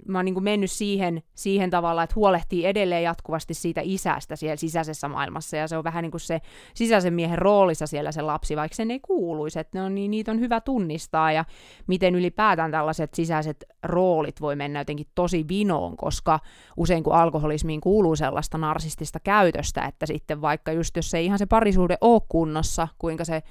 mä 0.08 0.18
oon 0.18 0.24
niin 0.24 0.34
kuin 0.34 0.44
mennyt 0.44 0.70
siihen, 0.70 1.22
siihen 1.34 1.70
tavalla, 1.70 2.02
että 2.02 2.14
huolehtii 2.16 2.66
edelleen 2.66 3.02
jatkuvasti 3.02 3.54
siitä 3.54 3.80
isästä 3.84 4.36
siellä 4.36 4.56
sisäisessä 4.56 5.08
maailmassa, 5.08 5.56
ja 5.56 5.68
se 5.68 5.76
on 5.76 5.84
vähän 5.84 6.02
niin 6.02 6.10
kuin 6.10 6.20
se 6.20 6.40
sisäisen 6.74 7.14
miehen 7.14 7.38
roolissa 7.38 7.86
siellä 7.86 8.12
se 8.12 8.22
lapsi, 8.22 8.56
vaikka 8.56 8.74
sen 8.74 8.90
ei 8.90 9.00
kuuluisi, 9.00 9.58
että 9.58 9.78
ne 9.78 9.84
on, 9.84 9.94
niin 9.94 10.10
niitä 10.10 10.30
on 10.30 10.40
hyvä 10.40 10.60
tunnistaa, 10.60 11.32
ja 11.32 11.44
miten 11.86 12.14
ylipäätään 12.14 12.70
tällaiset 12.70 13.14
sisäiset 13.14 13.64
roolit 13.82 14.40
voi 14.40 14.56
mennä 14.56 14.80
jotenkin 14.80 15.06
tosi 15.14 15.44
vinoon, 15.48 15.96
koska 15.96 16.40
usein 16.76 17.02
kun 17.02 17.14
alkoholismiin 17.14 17.80
kuuluu 17.80 18.16
sellaista 18.16 18.58
narsistista 18.58 19.20
käytöstä, 19.20 19.84
että 19.84 20.06
sitten 20.06 20.40
vaikka 20.40 20.72
just 20.72 20.96
jos 20.96 21.14
ei 21.14 21.24
ihan 21.24 21.38
se 21.38 21.46
parisuhde 21.46 21.96
ole 22.00 22.22
kunnossa, 22.28 22.88
kuinka 22.98 23.24
se 23.24 23.42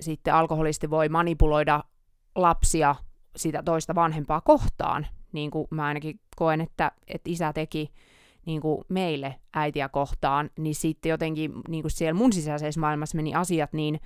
sitten 0.00 0.34
alkoholisti 0.34 0.90
voi 0.90 1.08
manipuloida 1.08 1.84
lapsia 2.34 2.94
sitä 3.36 3.62
toista 3.62 3.94
vanhempaa 3.94 4.40
kohtaan, 4.40 5.06
niin 5.32 5.50
kuin 5.50 5.66
mä 5.70 5.86
ainakin 5.86 6.20
koen, 6.36 6.60
että, 6.60 6.92
että 7.08 7.30
isä 7.30 7.52
teki 7.52 7.92
niin 8.46 8.60
kuin 8.60 8.84
meille 8.88 9.34
äitiä 9.54 9.88
kohtaan, 9.88 10.50
niin 10.58 10.74
sitten 10.74 11.10
jotenkin 11.10 11.52
niin 11.68 11.82
kuin 11.82 11.90
siellä 11.90 12.18
mun 12.18 12.32
sisäisessä 12.32 12.80
maailmassa 12.80 13.16
meni 13.16 13.34
asiat 13.34 13.72
niin 13.72 14.00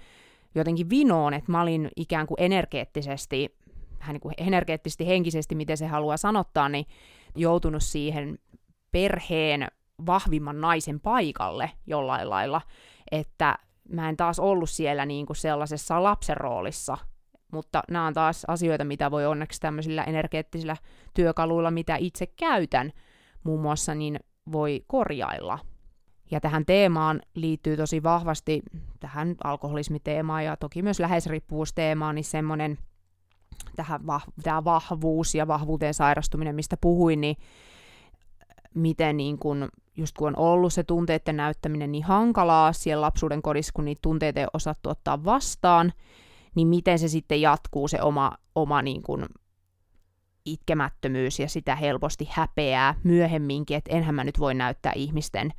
jotenkin 0.54 0.90
vinoon, 0.90 1.34
että 1.34 1.52
mä 1.52 1.62
olin 1.62 1.90
ikään 1.96 2.26
kuin 2.26 2.40
energeettisesti, 2.40 3.56
vähän 4.00 4.12
niin 4.12 4.20
kuin 4.20 4.34
energeettisesti, 4.36 5.06
henkisesti, 5.06 5.54
miten 5.54 5.76
se 5.76 5.86
haluaa 5.86 6.16
sanottaa, 6.16 6.68
niin 6.68 6.86
joutunut 7.36 7.82
siihen 7.82 8.38
perheen 8.92 9.66
vahvimman 10.06 10.60
naisen 10.60 11.00
paikalle 11.00 11.70
jollain 11.86 12.30
lailla, 12.30 12.60
että 13.10 13.58
mä 13.88 14.08
en 14.08 14.16
taas 14.16 14.38
ollut 14.38 14.70
siellä 14.70 15.06
niin 15.06 15.26
kuin 15.26 15.36
sellaisessa 15.36 16.02
lapsen 16.02 16.36
roolissa, 16.36 16.98
mutta 17.52 17.82
nämä 17.90 18.06
on 18.06 18.14
taas 18.14 18.44
asioita, 18.44 18.84
mitä 18.84 19.10
voi 19.10 19.26
onneksi 19.26 19.60
tämmöisillä 19.60 20.04
energeettisillä 20.04 20.76
työkaluilla, 21.14 21.70
mitä 21.70 21.96
itse 21.96 22.26
käytän 22.26 22.92
muun 23.44 23.60
muassa, 23.60 23.94
niin 23.94 24.20
voi 24.52 24.84
korjailla. 24.86 25.58
Ja 26.30 26.40
tähän 26.40 26.66
teemaan 26.66 27.22
liittyy 27.34 27.76
tosi 27.76 28.02
vahvasti 28.02 28.62
tähän 29.00 29.34
alkoholismiteemaan 29.44 30.44
ja 30.44 30.56
toki 30.56 30.82
myös 30.82 31.00
läheisriippuvuusteemaan, 31.00 32.14
niin 32.14 32.24
semmoinen 32.24 32.78
tähän 33.76 34.00
vah- 34.00 34.32
tämä 34.42 34.64
vahvuus 34.64 35.34
ja 35.34 35.46
vahvuuteen 35.46 35.94
sairastuminen, 35.94 36.54
mistä 36.54 36.76
puhuin, 36.80 37.20
niin 37.20 37.36
miten 38.74 39.16
niin 39.16 39.38
kun, 39.38 39.68
just 39.96 40.16
kun 40.18 40.28
on 40.28 40.36
ollut 40.36 40.72
se 40.72 40.84
tunteiden 40.84 41.36
näyttäminen 41.36 41.92
niin 41.92 42.04
hankalaa 42.04 42.72
siellä 42.72 43.02
lapsuuden 43.02 43.42
kodissa, 43.42 43.72
kun 43.74 43.84
niitä 43.84 44.02
tunteita 44.02 44.40
ei 44.40 44.46
osattu 44.54 44.88
ottaa 44.88 45.24
vastaan, 45.24 45.92
niin 46.54 46.68
miten 46.68 46.98
se 46.98 47.08
sitten 47.08 47.40
jatkuu 47.40 47.88
se 47.88 48.02
oma, 48.02 48.32
oma 48.54 48.82
niin 48.82 49.02
kuin 49.02 49.24
itkemättömyys 50.44 51.38
ja 51.38 51.48
sitä 51.48 51.76
helposti 51.76 52.28
häpeää 52.30 52.94
myöhemminkin, 53.04 53.76
että 53.76 53.92
enhän 53.92 54.14
mä 54.14 54.24
nyt 54.24 54.38
voi 54.38 54.54
näyttää 54.54 54.92
ihmisten 54.96 55.52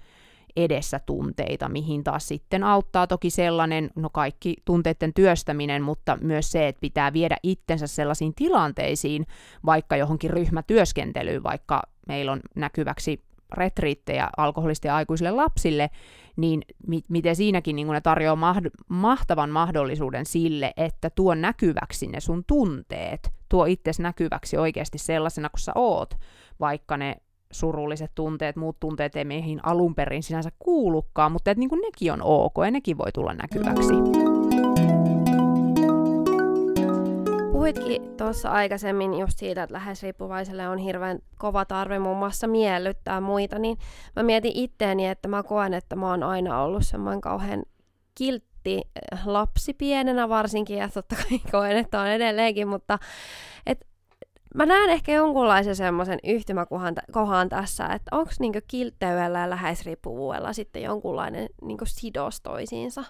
edessä 0.55 0.99
tunteita, 1.05 1.69
mihin 1.69 2.03
taas 2.03 2.27
sitten 2.27 2.63
auttaa 2.63 3.07
toki 3.07 3.29
sellainen, 3.29 3.89
no 3.95 4.09
kaikki 4.09 4.55
tunteiden 4.65 5.13
työstäminen, 5.13 5.83
mutta 5.83 6.17
myös 6.21 6.51
se, 6.51 6.67
että 6.67 6.79
pitää 6.79 7.13
viedä 7.13 7.37
itsensä 7.43 7.87
sellaisiin 7.87 8.35
tilanteisiin, 8.35 9.25
vaikka 9.65 9.97
johonkin 9.97 10.29
ryhmätyöskentelyyn, 10.29 11.43
vaikka 11.43 11.81
meillä 12.07 12.31
on 12.31 12.39
näkyväksi 12.55 13.23
retriittejä 13.53 14.29
alkoholisten 14.37 14.93
aikuisille 14.93 15.31
lapsille, 15.31 15.89
niin 16.35 16.61
mi- 16.87 17.03
miten 17.09 17.35
siinäkin 17.35 17.75
niin 17.75 17.87
ne 17.87 18.01
tarjoaa 18.01 18.53
mahd- 18.53 18.71
mahtavan 18.87 19.49
mahdollisuuden 19.49 20.25
sille, 20.25 20.73
että 20.77 21.09
tuo 21.09 21.35
näkyväksi 21.35 22.07
ne 22.07 22.19
sun 22.19 22.43
tunteet, 22.47 23.29
tuo 23.49 23.65
itsesi 23.65 24.01
näkyväksi 24.01 24.57
oikeasti 24.57 24.97
sellaisena 24.97 25.49
kuin 25.49 25.59
sä 25.59 25.71
oot, 25.75 26.13
vaikka 26.59 26.97
ne 26.97 27.15
surulliset 27.51 28.11
tunteet, 28.15 28.55
muut 28.55 28.79
tunteet 28.79 29.15
ei 29.15 29.25
meihin 29.25 29.59
alun 29.65 29.95
perin 29.95 30.23
sinänsä 30.23 30.49
kuulukaan, 30.59 31.31
mutta 31.31 31.51
että 31.51 31.59
niin 31.59 31.69
kuin 31.69 31.81
nekin 31.81 32.13
on 32.13 32.21
ok 32.21 32.53
ja 32.65 32.71
nekin 32.71 32.97
voi 32.97 33.11
tulla 33.11 33.33
näkyväksi. 33.33 33.93
Puhuitkin 37.63 38.17
tuossa 38.17 38.49
aikaisemmin 38.49 39.13
just 39.13 39.39
siitä, 39.39 39.63
että 39.63 39.73
lähes 39.73 40.03
riippuvaiselle 40.03 40.67
on 40.67 40.77
hirveän 40.77 41.19
kova 41.37 41.65
tarve 41.65 41.99
muun 41.99 42.17
muassa 42.17 42.47
miellyttää 42.47 43.21
muita, 43.21 43.59
niin 43.59 43.77
mä 44.15 44.23
mietin 44.23 44.51
itteeni, 44.55 45.07
että 45.07 45.27
mä 45.27 45.43
koen, 45.43 45.73
että 45.73 45.95
mä 45.95 46.09
oon 46.09 46.23
aina 46.23 46.61
ollut 46.61 46.85
semmoinen 46.85 47.21
kauhean 47.21 47.63
kiltti 48.15 48.75
eh, 48.75 49.19
lapsi 49.25 49.73
pienenä 49.73 50.29
varsinkin, 50.29 50.77
ja 50.77 50.89
totta 50.89 51.15
kai 51.15 51.39
koen, 51.51 51.77
että 51.77 52.01
on 52.01 52.07
edelleenkin, 52.07 52.67
mutta 52.67 52.99
et, 53.65 53.87
mä 54.55 54.65
näen 54.65 54.89
ehkä 54.89 55.11
jonkunlaisen 55.11 55.75
semmoisen 55.75 56.19
yhtymäkohan 56.23 57.49
tässä, 57.49 57.85
että 57.85 58.15
onko 58.15 58.31
niinku 58.39 58.59
kiltteydellä 58.67 59.39
ja 59.39 59.49
läheisriippuvuudella 59.49 60.53
sitten 60.53 60.81
jonkunlainen 60.81 61.49
niinku 61.61 61.85
sidos 61.87 62.41
toisiinsa? 62.41 63.03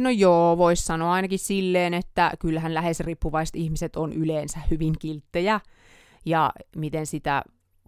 No 0.00 0.10
joo, 0.10 0.58
voisi 0.58 0.82
sanoa 0.82 1.12
ainakin 1.12 1.38
silleen, 1.38 1.94
että 1.94 2.32
kyllähän 2.38 2.74
lähes 2.74 3.00
riippuvaiset 3.00 3.56
ihmiset 3.56 3.96
on 3.96 4.12
yleensä 4.12 4.60
hyvin 4.70 4.94
kilttejä. 4.98 5.60
Ja 6.26 6.52
miten 6.76 7.06
sitä 7.06 7.42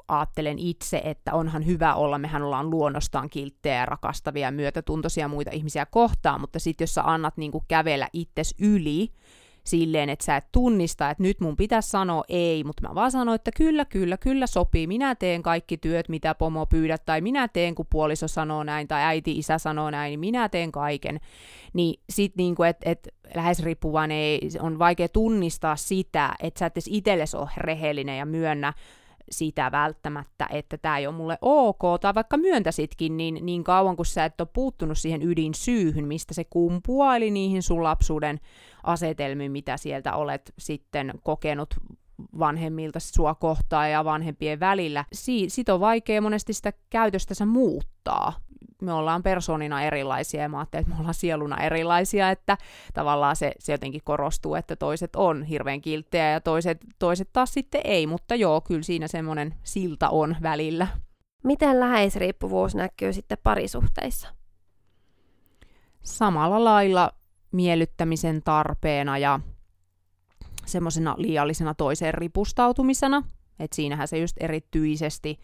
ajattelen 0.08 0.58
itse, 0.58 1.02
että 1.04 1.34
onhan 1.34 1.66
hyvä 1.66 1.94
olla, 1.94 2.18
mehän 2.18 2.42
ollaan 2.42 2.70
luonnostaan 2.70 3.30
kilttejä 3.30 3.74
ja 3.74 3.86
rakastavia 3.86 4.46
ja 4.46 4.52
myötätuntoisia 4.52 5.28
muita 5.28 5.50
ihmisiä 5.50 5.86
kohtaan, 5.86 6.40
mutta 6.40 6.58
sitten 6.58 6.82
jos 6.82 6.94
sä 6.94 7.02
annat 7.04 7.36
niinku 7.36 7.64
kävellä 7.68 8.08
itses 8.12 8.54
yli, 8.60 9.08
silleen, 9.64 10.08
että 10.08 10.24
sä 10.24 10.36
et 10.36 10.46
tunnista, 10.52 11.10
että 11.10 11.22
nyt 11.22 11.40
mun 11.40 11.56
pitäisi 11.56 11.90
sanoa 11.90 12.24
ei, 12.28 12.64
mutta 12.64 12.88
mä 12.88 12.94
vaan 12.94 13.10
sanon, 13.10 13.34
että 13.34 13.50
kyllä, 13.56 13.84
kyllä, 13.84 14.16
kyllä 14.16 14.46
sopii, 14.46 14.86
minä 14.86 15.14
teen 15.14 15.42
kaikki 15.42 15.76
työt, 15.76 16.08
mitä 16.08 16.34
pomo 16.34 16.66
pyydät, 16.66 17.04
tai 17.04 17.20
minä 17.20 17.48
teen, 17.48 17.74
kun 17.74 17.86
puoliso 17.90 18.28
sanoo 18.28 18.64
näin, 18.64 18.88
tai 18.88 19.02
äiti, 19.02 19.38
isä 19.38 19.58
sanoo 19.58 19.90
näin, 19.90 20.10
niin 20.10 20.20
minä 20.20 20.48
teen 20.48 20.72
kaiken. 20.72 21.20
Niin 21.72 22.00
sit 22.10 22.36
niinku, 22.36 22.62
että 22.62 22.90
et 22.90 23.08
lähes 23.34 23.62
riippuvainen 23.62 24.40
on 24.60 24.78
vaikea 24.78 25.08
tunnistaa 25.08 25.76
sitä, 25.76 26.34
että 26.42 26.58
sä 26.58 26.66
et 26.66 26.74
itsellesi 26.88 27.36
ole 27.36 27.48
rehellinen 27.56 28.18
ja 28.18 28.26
myönnä, 28.26 28.72
sitä 29.30 29.72
välttämättä, 29.72 30.46
että 30.50 30.78
tämä 30.78 30.98
ei 30.98 31.06
ole 31.06 31.14
mulle 31.14 31.38
ok, 31.40 31.82
tai 32.00 32.14
vaikka 32.14 32.36
myöntäsitkin, 32.36 33.16
niin 33.16 33.38
niin 33.42 33.64
kauan 33.64 33.96
kun 33.96 34.06
sä 34.06 34.24
et 34.24 34.40
ole 34.40 34.48
puuttunut 34.52 34.98
siihen 34.98 35.22
ydinsyyhyn, 35.22 36.08
mistä 36.08 36.34
se 36.34 36.44
kumpuaa, 36.44 37.16
eli 37.16 37.30
niihin 37.30 37.62
sun 37.62 37.82
lapsuuden 37.82 38.40
asetelmiin, 38.82 39.52
mitä 39.52 39.76
sieltä 39.76 40.14
olet 40.14 40.54
sitten 40.58 41.12
kokenut 41.22 41.74
vanhemmilta 42.38 43.00
sua 43.00 43.34
kohtaa 43.34 43.88
ja 43.88 44.04
vanhempien 44.04 44.60
välillä. 44.60 45.04
Si- 45.12 45.50
sit 45.50 45.68
on 45.68 45.80
vaikea 45.80 46.20
monesti 46.20 46.52
sitä 46.52 46.72
käytöstänsä 46.90 47.46
muuttaa. 47.46 48.32
Me 48.82 48.92
ollaan 48.92 49.22
personina 49.22 49.82
erilaisia 49.82 50.42
ja 50.42 50.48
mä 50.48 50.62
että 50.62 50.82
me 50.86 50.94
ollaan 50.98 51.14
sieluna 51.14 51.62
erilaisia, 51.62 52.30
että 52.30 52.58
tavallaan 52.94 53.36
se, 53.36 53.52
se 53.58 53.72
jotenkin 53.72 54.00
korostuu, 54.04 54.54
että 54.54 54.76
toiset 54.76 55.16
on 55.16 55.42
hirveän 55.42 55.80
kilttejä 55.80 56.30
ja 56.30 56.40
toiset, 56.40 56.78
toiset 56.98 57.28
taas 57.32 57.52
sitten 57.54 57.80
ei, 57.84 58.06
mutta 58.06 58.34
joo, 58.34 58.60
kyllä 58.60 58.82
siinä 58.82 59.08
semmoinen 59.08 59.54
silta 59.62 60.08
on 60.08 60.36
välillä. 60.42 60.86
Miten 61.44 61.80
läheisriippuvuus 61.80 62.74
näkyy 62.74 63.12
sitten 63.12 63.38
parisuhteissa? 63.42 64.28
Samalla 66.02 66.64
lailla 66.64 67.12
miellyttämisen 67.52 68.42
tarpeena 68.44 69.18
ja 69.18 69.40
semmoisena 70.66 71.14
liiallisena 71.18 71.74
toiseen 71.74 72.14
ripustautumisena, 72.14 73.22
että 73.58 73.74
siinähän 73.76 74.08
se 74.08 74.18
just 74.18 74.36
erityisesti 74.40 75.38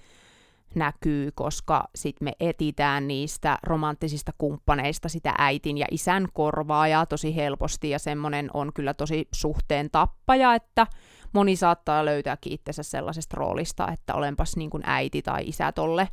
näkyy, 0.74 1.30
koska 1.34 1.84
sitten 1.94 2.24
me 2.24 2.32
etitään 2.40 3.08
niistä 3.08 3.58
romanttisista 3.62 4.32
kumppaneista 4.38 5.08
sitä 5.08 5.34
äitin 5.38 5.78
ja 5.78 5.86
isän 5.90 6.26
korvaajaa 6.32 7.06
tosi 7.06 7.36
helposti, 7.36 7.90
ja 7.90 7.98
semmoinen 7.98 8.50
on 8.54 8.72
kyllä 8.72 8.94
tosi 8.94 9.28
suhteen 9.34 9.90
tappaja, 9.90 10.54
että 10.54 10.86
moni 11.32 11.56
saattaa 11.56 12.04
löytääkin 12.04 12.52
itsensä 12.52 12.82
sellaisesta 12.82 13.36
roolista, 13.36 13.88
että 13.92 14.14
olenpas 14.14 14.56
niin 14.56 14.70
kuin 14.70 14.82
äiti 14.86 15.22
tai 15.22 15.48
isä 15.48 15.72
tolle 15.72 16.08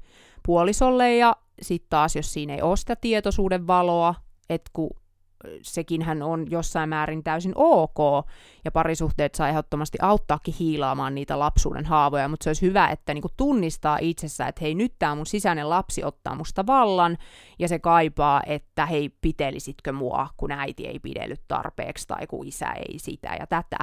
puolisolle, 0.45 1.15
ja 1.15 1.35
sitten 1.61 1.89
taas, 1.89 2.15
jos 2.15 2.33
siinä 2.33 2.53
ei 2.53 2.61
ole 2.61 2.77
sitä 2.77 2.95
tietoisuuden 2.95 3.67
valoa, 3.67 4.15
että 4.49 4.71
kun 4.73 4.89
sekin 5.61 6.01
hän 6.01 6.23
on 6.23 6.51
jossain 6.51 6.89
määrin 6.89 7.23
täysin 7.23 7.51
ok, 7.55 8.25
ja 8.65 8.71
parisuhteet 8.71 9.35
saa 9.35 9.49
ehdottomasti 9.49 9.97
auttaakin 10.01 10.53
hiilaamaan 10.59 11.15
niitä 11.15 11.39
lapsuuden 11.39 11.85
haavoja, 11.85 12.27
mutta 12.27 12.43
se 12.43 12.49
olisi 12.49 12.65
hyvä, 12.65 12.87
että 12.87 13.13
niinku 13.13 13.29
tunnistaa 13.37 13.97
itsessä, 14.01 14.47
että 14.47 14.61
hei, 14.61 14.75
nyt 14.75 14.93
tämä 14.99 15.15
mun 15.15 15.25
sisäinen 15.25 15.69
lapsi 15.69 16.03
ottaa 16.03 16.35
musta 16.35 16.67
vallan, 16.67 17.17
ja 17.59 17.67
se 17.67 17.79
kaipaa, 17.79 18.41
että 18.45 18.85
hei, 18.85 19.09
pitelisitkö 19.21 19.91
mua, 19.91 20.27
kun 20.37 20.51
äiti 20.51 20.87
ei 20.87 20.99
pidellyt 20.99 21.41
tarpeeksi, 21.47 22.07
tai 22.07 22.27
kun 22.27 22.47
isä 22.47 22.71
ei 22.71 22.99
sitä 22.99 23.35
ja 23.39 23.47
tätä. 23.47 23.77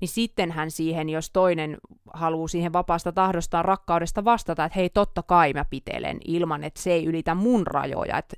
Niin 0.00 0.08
sitten 0.08 0.50
hän 0.50 0.70
siihen, 0.70 1.08
jos 1.08 1.30
toinen 1.30 1.76
haluaa 2.12 2.48
siihen 2.48 2.72
vapaasta 2.72 3.12
tahdostaan 3.12 3.64
rakkaudesta 3.64 4.24
vastata, 4.24 4.64
että 4.64 4.78
hei, 4.78 4.90
totta 4.90 5.22
kai 5.22 5.52
mä 5.52 5.64
pitelen, 5.70 6.18
ilman 6.24 6.64
että 6.64 6.80
se 6.80 6.92
ei 6.92 7.04
ylitä 7.04 7.34
mun 7.34 7.66
rajoja, 7.66 8.18
että 8.18 8.36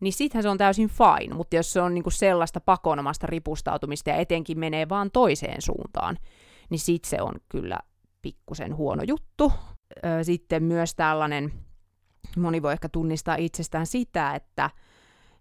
niin 0.00 0.12
sittenhän 0.12 0.42
se 0.42 0.48
on 0.48 0.58
täysin 0.58 0.88
fine, 0.88 1.34
mutta 1.34 1.56
jos 1.56 1.72
se 1.72 1.80
on 1.80 1.94
niinku 1.94 2.10
sellaista 2.18 2.60
pakonomasta 2.60 3.26
ripustautumista 3.26 4.10
ja 4.10 4.16
etenkin 4.16 4.58
menee 4.58 4.88
vaan 4.88 5.10
toiseen 5.10 5.62
suuntaan, 5.62 6.18
niin 6.70 6.78
sit 6.78 7.04
se 7.04 7.22
on 7.22 7.32
kyllä 7.48 7.78
pikkusen 8.22 8.76
huono 8.76 9.02
juttu. 9.06 9.52
Sitten 10.22 10.62
myös 10.62 10.94
tällainen, 10.94 11.52
moni 12.36 12.62
voi 12.62 12.72
ehkä 12.72 12.88
tunnistaa 12.88 13.36
itsestään 13.36 13.86
sitä, 13.86 14.34
että 14.34 14.70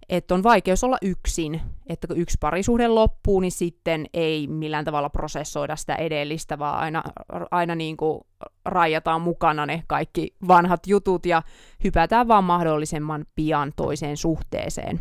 että 0.10 0.36
on 0.36 0.44
vaikeus 0.44 0.84
olla 0.84 0.98
yksin, 1.02 1.62
että 1.88 2.08
kun 2.08 2.18
yksi 2.18 2.38
parisuhde 2.40 2.88
loppuu, 2.88 3.40
niin 3.40 3.52
sitten 3.52 4.06
ei 4.14 4.48
millään 4.48 4.86
tavalla 4.86 5.10
prosessoida 5.10 5.76
sitä 5.76 5.96
edellistä, 5.96 6.60
vaan 6.60 6.80
aina, 6.80 7.04
aina 7.52 7.76
niin 7.76 7.98
kuin 7.98 8.22
rajataan 8.66 9.22
mukana 9.22 9.66
ne 9.66 9.84
kaikki 9.88 10.36
vanhat 10.48 10.88
jutut 10.88 11.26
ja 11.26 11.42
hypätään 11.84 12.28
vaan 12.28 12.44
mahdollisimman 12.44 13.26
pian 13.36 13.74
toiseen 13.76 14.18
suhteeseen. 14.18 15.00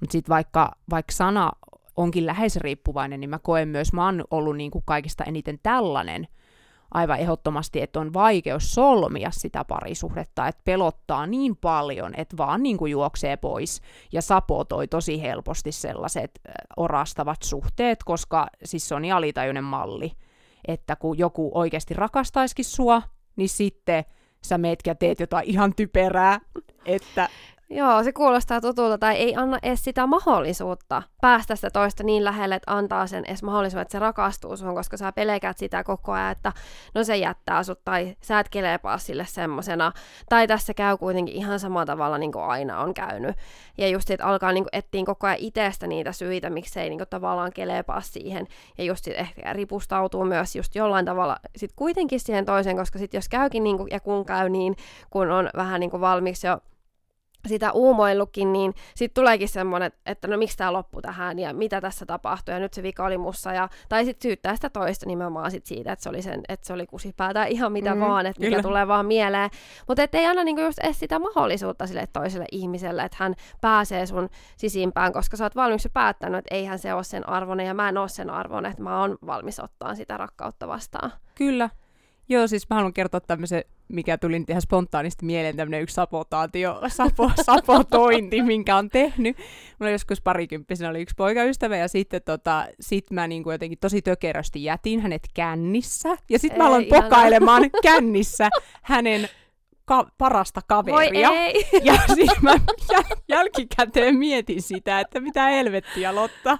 Mutta 0.00 0.12
sitten 0.12 0.32
vaikka, 0.34 0.72
vaikka 0.90 1.12
sana 1.12 1.52
onkin 1.96 2.26
läheisriippuvainen, 2.26 3.20
niin 3.20 3.30
mä 3.30 3.38
koen 3.38 3.68
myös, 3.68 3.92
mä 3.92 4.04
oon 4.04 4.24
ollut 4.30 4.56
niin 4.56 4.70
kuin 4.70 4.84
kaikista 4.86 5.24
eniten 5.24 5.58
tällainen, 5.62 6.28
aivan 6.90 7.18
ehdottomasti, 7.18 7.82
että 7.82 8.00
on 8.00 8.14
vaikeus 8.14 8.74
solmia 8.74 9.30
sitä 9.30 9.64
parisuhdetta, 9.64 10.48
että 10.48 10.62
pelottaa 10.64 11.26
niin 11.26 11.56
paljon, 11.56 12.12
että 12.16 12.36
vaan 12.36 12.62
niin 12.62 12.76
kuin 12.76 12.92
juoksee 12.92 13.36
pois 13.36 13.80
ja 14.12 14.22
sapotoi 14.22 14.88
tosi 14.88 15.22
helposti 15.22 15.72
sellaiset 15.72 16.40
orastavat 16.76 17.42
suhteet, 17.42 18.04
koska 18.04 18.46
siis 18.64 18.88
se 18.88 18.94
on 18.94 19.02
niin 19.02 19.14
alitajuinen 19.14 19.64
malli, 19.64 20.12
että 20.68 20.96
kun 20.96 21.18
joku 21.18 21.50
oikeasti 21.54 21.94
rakastaisikin 21.94 22.64
sua, 22.64 23.02
niin 23.36 23.48
sitten 23.48 24.04
sä 24.44 24.58
meet 24.58 24.78
ja 24.86 24.94
teet 24.94 25.20
jotain 25.20 25.48
ihan 25.48 25.74
typerää, 25.74 26.40
että 26.84 27.28
Joo, 27.70 28.02
se 28.02 28.12
kuulostaa 28.12 28.60
tutulta, 28.60 28.98
tai 28.98 29.16
ei 29.16 29.36
anna 29.36 29.58
edes 29.62 29.84
sitä 29.84 30.06
mahdollisuutta 30.06 31.02
päästä 31.20 31.56
sitä 31.56 31.70
toista 31.70 32.02
niin 32.02 32.24
lähelle, 32.24 32.54
että 32.54 32.76
antaa 32.76 33.06
sen 33.06 33.24
edes 33.24 33.42
mahdollisuuden, 33.42 33.82
että 33.82 33.92
se 33.92 33.98
rakastuu 33.98 34.56
sun, 34.56 34.74
koska 34.74 34.96
sä 34.96 35.12
pelekät 35.12 35.58
sitä 35.58 35.84
koko 35.84 36.12
ajan, 36.12 36.32
että 36.32 36.52
no 36.94 37.04
se 37.04 37.16
jättää 37.16 37.62
sut, 37.62 37.84
tai 37.84 38.16
sä 38.20 38.40
et 38.40 38.48
kelepaa 38.48 38.98
sille 38.98 39.24
semmosena, 39.28 39.92
tai 40.28 40.46
tässä 40.46 40.74
käy 40.74 40.96
kuitenkin 40.96 41.34
ihan 41.34 41.60
samalla 41.60 41.86
tavalla 41.86 42.18
niin 42.18 42.32
kuin 42.32 42.44
aina 42.44 42.80
on 42.80 42.94
käynyt. 42.94 43.36
Ja 43.78 43.88
just 43.88 44.10
että 44.10 44.26
alkaa 44.26 44.52
niin 44.52 44.66
etsiä 44.72 45.04
koko 45.06 45.26
ajan 45.26 45.38
itsestä 45.40 45.86
niitä 45.86 46.12
syitä, 46.12 46.50
miksi 46.50 46.80
ei 46.80 46.88
niin 46.88 46.98
kuin, 46.98 47.08
tavallaan 47.08 47.52
kelepaa 47.52 48.00
siihen, 48.00 48.46
ja 48.78 48.84
just 48.84 49.04
sit 49.04 49.14
ehkä 49.16 49.52
ripustautuu 49.52 50.24
myös 50.24 50.56
just 50.56 50.74
jollain 50.74 51.04
tavalla 51.04 51.36
sit 51.56 51.72
kuitenkin 51.76 52.20
siihen 52.20 52.44
toiseen, 52.44 52.76
koska 52.76 52.98
sit 52.98 53.14
jos 53.14 53.28
käykin 53.28 53.64
niin 53.64 53.76
kuin, 53.76 53.88
ja 53.90 54.00
kun 54.00 54.26
käy 54.26 54.48
niin, 54.48 54.76
kun 55.10 55.30
on 55.30 55.50
vähän 55.56 55.80
niin 55.80 55.90
kuin 55.90 56.00
valmiiksi 56.00 56.46
jo 56.46 56.58
sitä 57.46 57.72
uumoillukin, 57.72 58.52
niin 58.52 58.74
sitten 58.94 59.22
tuleekin 59.22 59.48
semmoinen, 59.48 59.92
että 60.06 60.28
no 60.28 60.36
miksi 60.36 60.56
tämä 60.56 60.72
loppui 60.72 61.02
tähän 61.02 61.38
ja 61.38 61.54
mitä 61.54 61.80
tässä 61.80 62.06
tapahtui 62.06 62.54
ja 62.54 62.58
nyt 62.60 62.74
se 62.74 62.82
vika 62.82 63.04
oli 63.04 63.18
mussa. 63.18 63.52
Ja, 63.52 63.68
tai 63.88 64.04
sitten 64.04 64.28
syyttää 64.28 64.54
sitä 64.54 64.70
toista 64.70 65.06
nimenomaan 65.06 65.50
sit 65.50 65.66
siitä, 65.66 65.92
että 65.92 66.02
se 66.02 66.08
oli, 66.08 66.22
sen, 66.22 66.42
että 66.48 66.66
se 66.66 66.72
oli 66.72 66.86
kusipää 66.86 67.34
tai 67.34 67.52
ihan 67.52 67.72
mitä 67.72 67.94
mm, 67.94 68.00
vaan, 68.00 68.26
että 68.26 68.40
mikä 68.40 68.62
tulee 68.62 68.88
vaan 68.88 69.06
mieleen. 69.06 69.50
Mutta 69.88 70.02
ei 70.12 70.26
anna 70.26 70.44
niinku 70.44 70.62
just 70.62 70.78
edes 70.78 70.98
sitä 70.98 71.18
mahdollisuutta 71.18 71.86
sille 71.86 72.08
toiselle 72.12 72.46
ihmiselle, 72.52 73.02
että 73.02 73.16
hän 73.20 73.34
pääsee 73.60 74.06
sun 74.06 74.28
sisimpään, 74.56 75.12
koska 75.12 75.36
sä 75.36 75.44
oot 75.44 75.56
valmiiksi 75.56 75.88
päättänyt, 75.88 76.38
että 76.38 76.54
eihän 76.54 76.78
se 76.78 76.94
ole 76.94 77.04
sen 77.04 77.28
arvoinen 77.28 77.66
ja 77.66 77.74
mä 77.74 77.88
en 77.88 77.98
ole 77.98 78.08
sen 78.08 78.30
arvoinen, 78.30 78.70
että 78.70 78.82
mä 78.82 79.00
oon 79.00 79.18
valmis 79.26 79.60
ottaa 79.60 79.94
sitä 79.94 80.16
rakkautta 80.16 80.68
vastaan. 80.68 81.12
Kyllä. 81.34 81.70
Joo, 82.28 82.46
siis 82.46 82.68
mä 82.70 82.76
haluan 82.76 82.92
kertoa 82.92 83.20
tämmöisen 83.20 83.64
mikä 83.88 84.18
tuli 84.18 84.38
nyt 84.38 84.50
ihan 84.50 84.62
spontaanisti 84.62 85.26
mieleen 85.26 85.56
tämmöinen 85.56 85.82
yksi 85.82 85.94
sapotaatio, 85.94 86.80
sapo, 86.88 87.30
sapotointi, 87.46 88.42
minkä 88.42 88.76
on 88.76 88.88
tehnyt. 88.88 89.36
Mulla 89.78 89.90
joskus 89.90 90.20
parikymppisenä 90.20 90.90
oli 90.90 91.02
yksi 91.02 91.14
poikaystävä 91.14 91.76
ja 91.76 91.88
sitten 91.88 92.22
tota, 92.24 92.66
sit 92.80 93.10
mä 93.10 93.26
niin 93.26 93.42
kuin 93.42 93.54
jotenkin 93.54 93.78
tosi 93.78 94.02
tökerösti 94.02 94.64
jätin 94.64 95.00
hänet 95.00 95.28
kännissä. 95.34 96.16
Ja 96.30 96.38
sitten 96.38 96.58
mä 96.58 96.66
aloin 96.66 96.86
pokailemaan 96.86 97.70
kännissä 97.82 98.48
hänen 98.82 99.28
ka- 99.86 100.06
parasta 100.18 100.60
kaveria. 100.68 101.28
Voi 101.28 101.36
ei. 101.36 101.66
Ja 101.82 101.94
siis 102.14 102.42
mä 102.42 102.54
jäl- 102.92 103.20
jälkikäteen 103.28 104.16
mietin 104.16 104.62
sitä, 104.62 105.00
että 105.00 105.20
mitä 105.20 105.44
helvettiä 105.44 106.14
Lotta. 106.14 106.58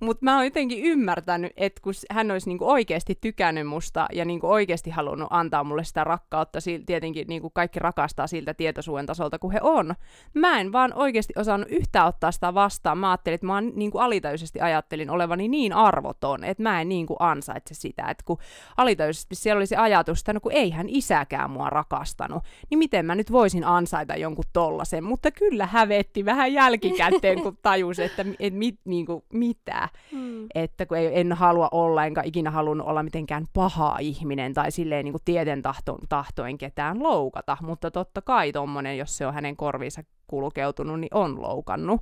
Mutta 0.00 0.24
mä 0.24 0.36
oon 0.36 0.44
jotenkin 0.44 0.84
ymmärtänyt, 0.84 1.52
että 1.56 1.80
kun 1.82 1.92
hän 2.10 2.30
olisi 2.30 2.48
niinku 2.48 2.70
oikeasti 2.70 3.18
tykännyt 3.20 3.66
musta 3.66 4.06
ja 4.12 4.24
niinku 4.24 4.50
oikeasti 4.50 4.90
halunnut 4.90 5.28
antaa 5.30 5.64
mulle 5.64 5.84
sitä 5.84 6.04
rakkautta, 6.04 6.58
tietenkin 6.86 7.26
niinku 7.28 7.50
kaikki 7.50 7.78
rakastaa 7.78 8.26
siltä 8.26 8.54
tietoisuuden 8.54 9.06
tasolta 9.06 9.38
kuin 9.38 9.52
he 9.52 9.58
on. 9.62 9.94
Mä 10.34 10.60
en 10.60 10.72
vaan 10.72 10.92
oikeasti 10.94 11.32
osannut 11.36 11.68
yhtään 11.70 12.06
ottaa 12.06 12.32
sitä 12.32 12.54
vastaan. 12.54 12.98
Mä 12.98 13.10
ajattelin, 13.10 13.34
että 13.34 13.46
mä 13.46 13.54
oon 13.54 13.72
niinku 13.74 13.98
alitajuisesti 13.98 14.60
ajattelin 14.60 15.10
olevani 15.10 15.48
niin 15.48 15.72
arvoton, 15.72 16.44
että 16.44 16.62
mä 16.62 16.80
en 16.80 16.88
niinku 16.88 17.16
ansaitse 17.18 17.74
sitä. 17.74 18.06
Että 18.10 18.24
kun 18.26 18.38
alitajuisesti 18.76 19.34
siellä 19.34 19.58
oli 19.58 19.66
se 19.66 19.76
ajatus, 19.76 20.18
että 20.20 20.32
no 20.32 20.40
kun 20.40 20.52
eihän 20.52 20.86
isäkään 20.88 21.50
mua 21.50 21.70
rakastanut, 21.70 22.42
niin 22.70 22.78
miten 22.78 23.06
mä 23.06 23.14
nyt 23.14 23.32
voisin 23.32 23.64
ansaita 23.64 24.16
jonkun 24.16 24.44
tollasen. 24.52 25.04
Mutta 25.04 25.30
kyllä 25.30 25.66
hävetti 25.66 26.24
vähän 26.24 26.52
jälkikäteen, 26.52 27.42
kun 27.42 27.58
tajus, 27.62 27.98
että 27.98 28.24
et 28.40 28.54
mit, 28.54 28.80
niinku, 28.84 29.24
mitä. 29.32 29.88
Mm. 30.12 30.46
Että 30.54 30.86
kun 30.86 30.96
ei, 30.96 31.20
en 31.20 31.32
halua 31.32 31.68
olla, 31.72 32.06
enkä 32.06 32.22
ikinä 32.24 32.50
halunnut 32.50 32.86
olla 32.86 33.02
mitenkään 33.02 33.46
paha 33.52 33.98
ihminen 34.00 34.54
tai 34.54 34.70
silleen 34.70 35.04
niin 35.04 35.12
kuin 35.12 35.22
tieten 35.24 35.62
tahto, 35.62 35.98
tahtoin 36.08 36.58
ketään 36.58 37.02
loukata, 37.02 37.56
mutta 37.60 37.90
totta 37.90 38.22
kai 38.22 38.52
tommonen, 38.52 38.98
jos 38.98 39.16
se 39.16 39.26
on 39.26 39.34
hänen 39.34 39.56
korviinsa 39.56 40.02
kulkeutunut, 40.26 41.00
niin 41.00 41.14
on 41.14 41.42
loukannut 41.42 42.00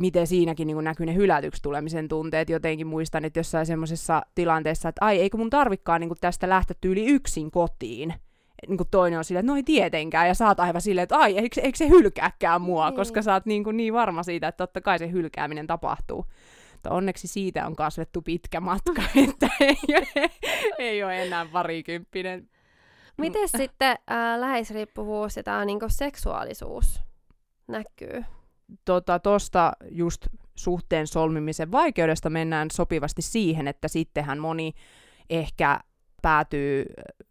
miten 0.00 0.26
siinäkin 0.26 0.66
niin 0.66 0.84
näkyy 0.84 1.06
ne 1.06 1.14
hylätyksi 1.14 1.62
tulemisen 1.62 2.08
tunteet. 2.08 2.50
Jotenkin 2.50 2.86
muistan, 2.86 3.24
että 3.24 3.38
jossain 3.38 3.66
semmoisessa 3.66 4.22
tilanteessa, 4.34 4.88
että 4.88 5.04
ai, 5.04 5.20
eikö 5.20 5.36
mun 5.36 5.50
tarvikkaan 5.50 6.00
niin 6.00 6.10
tästä 6.20 6.48
lähteä 6.48 6.76
tyyli 6.80 7.06
yksin 7.06 7.50
kotiin 7.50 8.14
niin 8.68 8.76
kuin 8.76 8.88
toinen 8.90 9.18
on 9.18 9.24
silleen, 9.24 9.40
että 9.40 9.52
no 9.52 9.56
ei 9.56 9.62
tietenkään, 9.62 10.28
ja 10.28 10.34
sä 10.34 10.48
oot 10.48 10.60
aivan 10.60 10.80
silleen, 10.80 11.02
että 11.02 11.16
ai, 11.16 11.38
eikö, 11.38 11.60
eikö 11.60 11.78
se 11.78 11.88
hylkääkään 11.88 12.62
mua, 12.62 12.88
niin. 12.88 12.96
koska 12.96 13.22
sä 13.22 13.32
oot 13.32 13.46
niin, 13.46 13.64
kuin 13.64 13.76
niin 13.76 13.94
varma 13.94 14.22
siitä, 14.22 14.48
että 14.48 14.66
totta 14.66 14.80
kai 14.80 14.98
se 14.98 15.10
hylkääminen 15.10 15.66
tapahtuu. 15.66 16.24
Mutta 16.72 16.90
onneksi 16.90 17.28
siitä 17.28 17.66
on 17.66 17.76
kasvettu 17.76 18.22
pitkä 18.22 18.60
matka, 18.60 19.02
että 19.28 19.48
ei, 19.60 19.76
ole, 19.88 20.30
ei 20.78 21.04
ole 21.04 21.22
enää 21.22 21.46
parikymppinen. 21.52 22.48
Miten 23.16 23.48
sitten 23.56 23.90
äh, 23.90 24.40
läheisriippuvuus 24.40 25.36
ja 25.36 25.42
tämä 25.42 25.64
niin 25.64 25.78
seksuaalisuus 25.88 27.00
näkyy? 27.68 28.24
Tota, 28.84 29.18
tosta 29.18 29.72
just 29.90 30.26
suhteen 30.54 31.06
solmimisen 31.06 31.72
vaikeudesta 31.72 32.30
mennään 32.30 32.70
sopivasti 32.70 33.22
siihen, 33.22 33.68
että 33.68 33.88
sittenhän 33.88 34.38
moni 34.38 34.72
ehkä 35.30 35.80
päätyy 36.24 36.84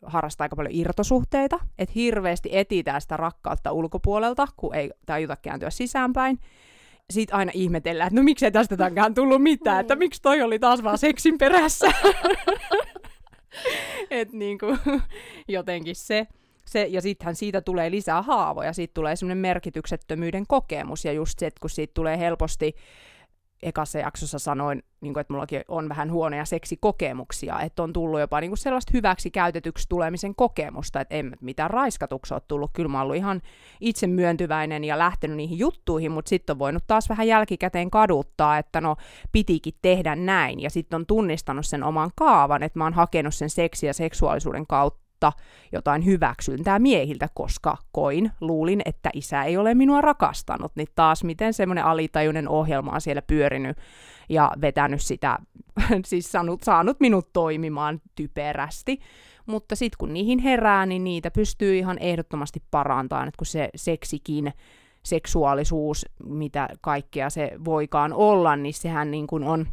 harrastaa 0.06 0.46
aika 0.46 0.56
paljon 0.56 0.76
irtosuhteita, 0.76 1.60
että 1.78 1.94
hirveästi 1.96 2.50
etitään 2.52 3.02
sitä 3.02 3.18
rakkautta 3.18 3.72
ulkopuolelta, 3.72 4.48
kun 4.58 4.76
ei 4.76 4.92
tajuta 5.06 5.36
kääntyä 5.36 5.70
sisäänpäin. 5.70 6.40
Sitten 7.10 7.36
aina 7.36 7.52
ihmetellään, 7.56 8.08
että 8.08 8.20
no 8.20 8.24
miksei 8.24 8.52
tästä 8.52 8.78
tämänkään 8.78 9.14
tullut 9.14 9.44
mitään, 9.44 9.82
että 9.82 9.96
miksi 9.96 10.22
toi 10.22 10.42
oli 10.42 10.60
taas 10.60 10.84
vaan 10.84 10.98
seksin 10.98 11.38
perässä. 11.38 11.92
että 14.12 14.38
niin 14.38 14.58
kuin, 14.58 14.80
jotenkin 15.48 15.96
se. 15.96 16.28
se 16.66 16.88
ja 16.90 17.02
sittenhän 17.02 17.36
siitä 17.36 17.62
tulee 17.62 17.92
lisää 17.92 18.22
haavoja, 18.22 18.74
siitä 18.74 18.94
tulee 18.94 19.16
semmoinen 19.16 19.38
merkityksettömyyden 19.42 20.48
kokemus, 20.48 21.06
ja 21.06 21.14
just 21.14 21.40
se, 21.40 21.48
että 21.48 21.62
kun 21.62 21.70
siitä 21.70 21.94
tulee 21.94 22.20
helposti 22.20 22.76
ekassa 23.64 24.00
jaksossa 24.00 24.40
sanoin, 24.40 24.84
niin 25.02 25.14
kuin, 25.14 25.22
että 25.22 25.34
mullakin 25.34 25.62
on 25.68 25.90
vähän 25.90 26.12
huonoja 26.12 26.46
seksikokemuksia, 26.46 27.60
että 27.60 27.84
on 27.84 27.94
tullut 27.94 28.20
jopa 28.20 28.42
niin 28.42 28.50
kuin 28.52 28.58
sellaista 28.58 28.92
hyväksi 28.94 29.32
käytetyksi 29.32 29.90
tulemisen 29.90 30.36
kokemusta, 30.36 31.02
että 31.02 31.16
en 31.16 31.38
mitään 31.42 31.70
raiskatuksi 31.70 32.34
ole 32.34 32.42
tullut. 32.48 32.72
Kyllä 32.74 32.90
mä 32.90 33.02
ollut 33.02 33.16
ihan 33.16 33.42
itse 33.80 34.08
myöntyväinen 34.08 34.84
ja 34.84 35.00
lähtenyt 35.00 35.38
niihin 35.38 35.60
juttuihin, 35.60 36.12
mutta 36.12 36.30
sitten 36.30 36.54
on 36.54 36.60
voinut 36.60 36.84
taas 36.88 37.10
vähän 37.10 37.28
jälkikäteen 37.28 37.92
kaduttaa, 37.92 38.58
että 38.58 38.82
no 38.82 38.96
pitikin 39.32 39.74
tehdä 39.82 40.16
näin. 40.16 40.60
Ja 40.60 40.70
sitten 40.70 40.98
on 40.98 41.06
tunnistanut 41.06 41.66
sen 41.66 41.84
oman 41.84 42.12
kaavan, 42.16 42.64
että 42.64 42.80
mä 42.80 42.84
oon 42.84 42.94
hakenut 42.94 43.36
sen 43.36 43.50
seksiä 43.50 43.90
ja 43.90 43.94
seksuaalisuuden 43.94 44.68
kautta 44.68 45.03
kautta 45.32 45.44
jotain 45.72 46.06
hyväksyntää 46.06 46.80
miehiltä, 46.80 47.28
koska 47.34 47.78
koin, 47.92 48.32
luulin, 48.42 48.82
että 48.86 49.10
isä 49.14 49.44
ei 49.44 49.58
ole 49.58 49.74
minua 49.74 50.02
rakastanut. 50.02 50.72
Niin 50.76 50.88
taas 50.96 51.24
miten 51.24 51.54
semmoinen 51.54 51.86
alitajuinen 51.86 52.50
ohjelma 52.50 52.92
on 52.92 53.02
siellä 53.02 53.22
pyörinyt 53.22 53.78
ja 54.30 54.52
vetänyt 54.62 55.02
sitä, 55.02 55.38
siis 56.06 56.32
saanut, 56.32 56.64
saanut 56.64 57.00
minut 57.00 57.34
toimimaan 57.34 58.02
typerästi. 58.16 59.00
Mutta 59.46 59.76
sitten 59.76 59.98
kun 59.98 60.14
niihin 60.14 60.40
herää, 60.40 60.86
niin 60.86 61.04
niitä 61.04 61.32
pystyy 61.32 61.78
ihan 61.78 61.98
ehdottomasti 62.00 62.64
parantamaan, 62.72 63.28
että 63.28 63.38
kun 63.38 63.46
se 63.46 63.70
seksikin, 63.76 64.54
seksuaalisuus, 65.04 66.06
mitä 66.26 66.70
kaikkea 66.82 67.30
se 67.30 67.52
voikaan 67.66 68.14
olla, 68.14 68.56
niin 68.56 68.74
sehän 68.74 69.12
niin 69.12 69.28
kuin 69.28 69.44
on 69.44 69.68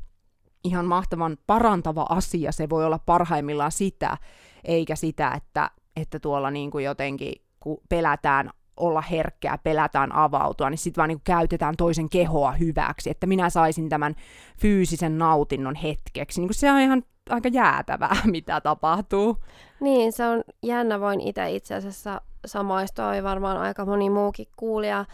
ihan 0.64 0.86
mahtavan 0.86 1.36
parantava 1.46 2.06
asia. 2.08 2.52
Se 2.52 2.68
voi 2.68 2.84
olla 2.84 2.98
parhaimmillaan 2.98 3.72
sitä, 3.72 4.16
eikä 4.64 4.96
sitä, 4.96 5.32
että, 5.36 5.70
että 5.96 6.18
tuolla 6.18 6.50
niin 6.50 6.70
kuin 6.70 6.84
jotenkin, 6.84 7.32
kun 7.60 7.78
pelätään 7.88 8.50
olla 8.76 9.00
herkkää, 9.00 9.58
pelätään 9.58 10.14
avautua, 10.14 10.70
niin 10.70 10.78
sitten 10.78 11.02
vaan 11.02 11.08
niin 11.08 11.20
käytetään 11.24 11.76
toisen 11.76 12.10
kehoa 12.10 12.52
hyväksi, 12.52 13.10
että 13.10 13.26
minä 13.26 13.50
saisin 13.50 13.88
tämän 13.88 14.14
fyysisen 14.60 15.18
nautinnon 15.18 15.74
hetkeksi. 15.74 16.40
Niin 16.40 16.54
se 16.54 16.72
on 16.72 16.80
ihan 16.80 17.02
aika 17.30 17.48
jäätävää, 17.48 18.16
mitä 18.30 18.60
tapahtuu. 18.60 19.36
Niin, 19.80 20.12
se 20.12 20.26
on 20.26 20.42
jännä. 20.62 21.00
Voin 21.00 21.20
itse 21.20 21.50
itse 21.50 21.74
asiassa 21.74 22.20
samaistua, 22.46 23.14
ja 23.14 23.22
varmaan 23.22 23.56
aika 23.56 23.84
moni 23.84 24.10
muukin 24.10 24.46
kuulija. 24.56 25.04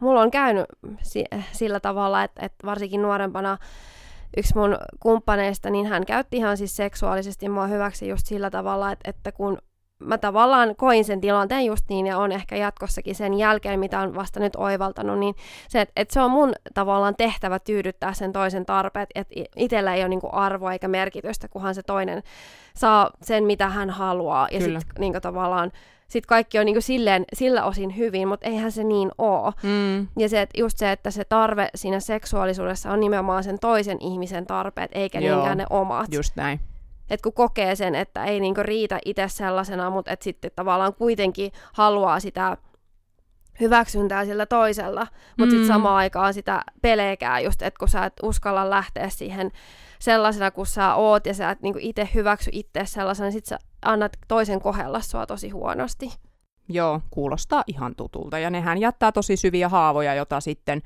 Mulla 0.00 0.20
on 0.20 0.30
käynyt 0.30 0.66
si- 1.02 1.24
sillä 1.52 1.80
tavalla, 1.80 2.22
että, 2.22 2.46
että 2.46 2.66
varsinkin 2.66 3.02
nuorempana 3.02 3.58
yksi 4.36 4.56
mun 4.56 4.76
kumppaneista, 5.00 5.70
niin 5.70 5.86
hän 5.86 6.06
käytti 6.06 6.36
ihan 6.36 6.56
siis 6.56 6.76
seksuaalisesti 6.76 7.48
mua 7.48 7.66
hyväksi 7.66 8.08
just 8.08 8.26
sillä 8.26 8.50
tavalla, 8.50 8.92
että, 8.92 9.10
että 9.10 9.32
kun 9.32 9.58
mä 10.00 10.18
tavallaan 10.18 10.76
koin 10.76 11.04
sen 11.04 11.20
tilanteen 11.20 11.64
just 11.64 11.84
niin 11.88 12.06
ja 12.06 12.18
on 12.18 12.32
ehkä 12.32 12.56
jatkossakin 12.56 13.14
sen 13.14 13.34
jälkeen, 13.34 13.80
mitä 13.80 14.00
on 14.00 14.14
vasta 14.14 14.40
nyt 14.40 14.56
oivaltanut, 14.56 15.18
niin 15.18 15.34
se, 15.68 15.80
että, 15.80 15.92
että 15.96 16.14
se 16.14 16.20
on 16.20 16.30
mun 16.30 16.52
tavallaan 16.74 17.16
tehtävä 17.16 17.58
tyydyttää 17.58 18.12
sen 18.12 18.32
toisen 18.32 18.66
tarpeet, 18.66 19.08
että 19.14 19.34
itsellä 19.56 19.94
ei 19.94 20.02
ole 20.02 20.08
niin 20.08 20.20
arvoa 20.32 20.72
eikä 20.72 20.88
merkitystä, 20.88 21.48
kunhan 21.48 21.74
se 21.74 21.82
toinen 21.82 22.22
saa 22.76 23.10
sen, 23.22 23.44
mitä 23.44 23.68
hän 23.68 23.90
haluaa. 23.90 24.48
Ja 24.50 24.60
sitten 24.60 24.82
niin 24.98 25.12
tavallaan 25.22 25.72
sit 26.10 26.26
kaikki 26.26 26.58
on 26.58 26.66
niinku 26.66 26.80
silleen, 26.80 27.24
sillä 27.32 27.64
osin 27.64 27.96
hyvin, 27.96 28.28
mutta 28.28 28.46
eihän 28.46 28.72
se 28.72 28.84
niin 28.84 29.10
oo. 29.18 29.52
Mm. 29.62 30.08
Ja 30.18 30.28
se, 30.28 30.40
että 30.40 30.60
just 30.60 30.78
se, 30.78 30.92
että 30.92 31.10
se 31.10 31.24
tarve 31.24 31.68
siinä 31.74 32.00
seksuaalisuudessa 32.00 32.90
on 32.90 33.00
nimenomaan 33.00 33.44
sen 33.44 33.58
toisen 33.58 33.96
ihmisen 34.00 34.46
tarpeet, 34.46 34.90
eikä 34.94 35.20
Joo, 35.20 35.36
niinkään 35.36 35.58
ne 35.58 35.66
omat. 35.70 36.14
Just 36.14 36.36
näin. 36.36 36.60
Että 37.10 37.22
kun 37.22 37.32
kokee 37.32 37.74
sen, 37.76 37.94
että 37.94 38.24
ei 38.24 38.40
niinku 38.40 38.62
riitä 38.62 38.98
itse 39.04 39.28
sellaisena, 39.28 39.90
mutta 39.90 40.10
että 40.10 40.24
sitten 40.24 40.50
tavallaan 40.56 40.94
kuitenkin 40.94 41.52
haluaa 41.72 42.20
sitä 42.20 42.56
hyväksyntää 43.60 44.24
sillä 44.24 44.46
toisella, 44.46 45.06
mutta 45.38 45.44
mm. 45.44 45.50
sitten 45.50 45.66
samaan 45.66 45.96
aikaan 45.96 46.34
sitä 46.34 46.62
pelekää 46.82 47.40
just, 47.40 47.62
että 47.62 47.78
kun 47.78 47.88
sä 47.88 48.04
et 48.04 48.12
uskalla 48.22 48.70
lähteä 48.70 49.08
siihen 49.08 49.50
sellaisena 50.00 50.50
kuin 50.50 50.66
sä 50.66 50.94
oot 50.94 51.26
ja 51.26 51.34
sä 51.34 51.50
et 51.50 51.62
niinku 51.62 51.78
itse 51.82 52.08
hyväksy 52.14 52.50
itse 52.52 52.80
sellaisena, 52.84 53.26
niin 53.26 53.32
sit 53.32 53.46
sä 53.46 53.58
annat 53.82 54.12
toisen 54.28 54.60
kohella 54.60 55.00
sua 55.00 55.26
tosi 55.26 55.50
huonosti. 55.50 56.12
Joo, 56.68 57.00
kuulostaa 57.10 57.64
ihan 57.66 57.94
tutulta. 57.96 58.38
Ja 58.38 58.50
nehän 58.50 58.78
jättää 58.78 59.12
tosi 59.12 59.36
syviä 59.36 59.68
haavoja, 59.68 60.14
jota 60.14 60.40
sitten 60.40 60.82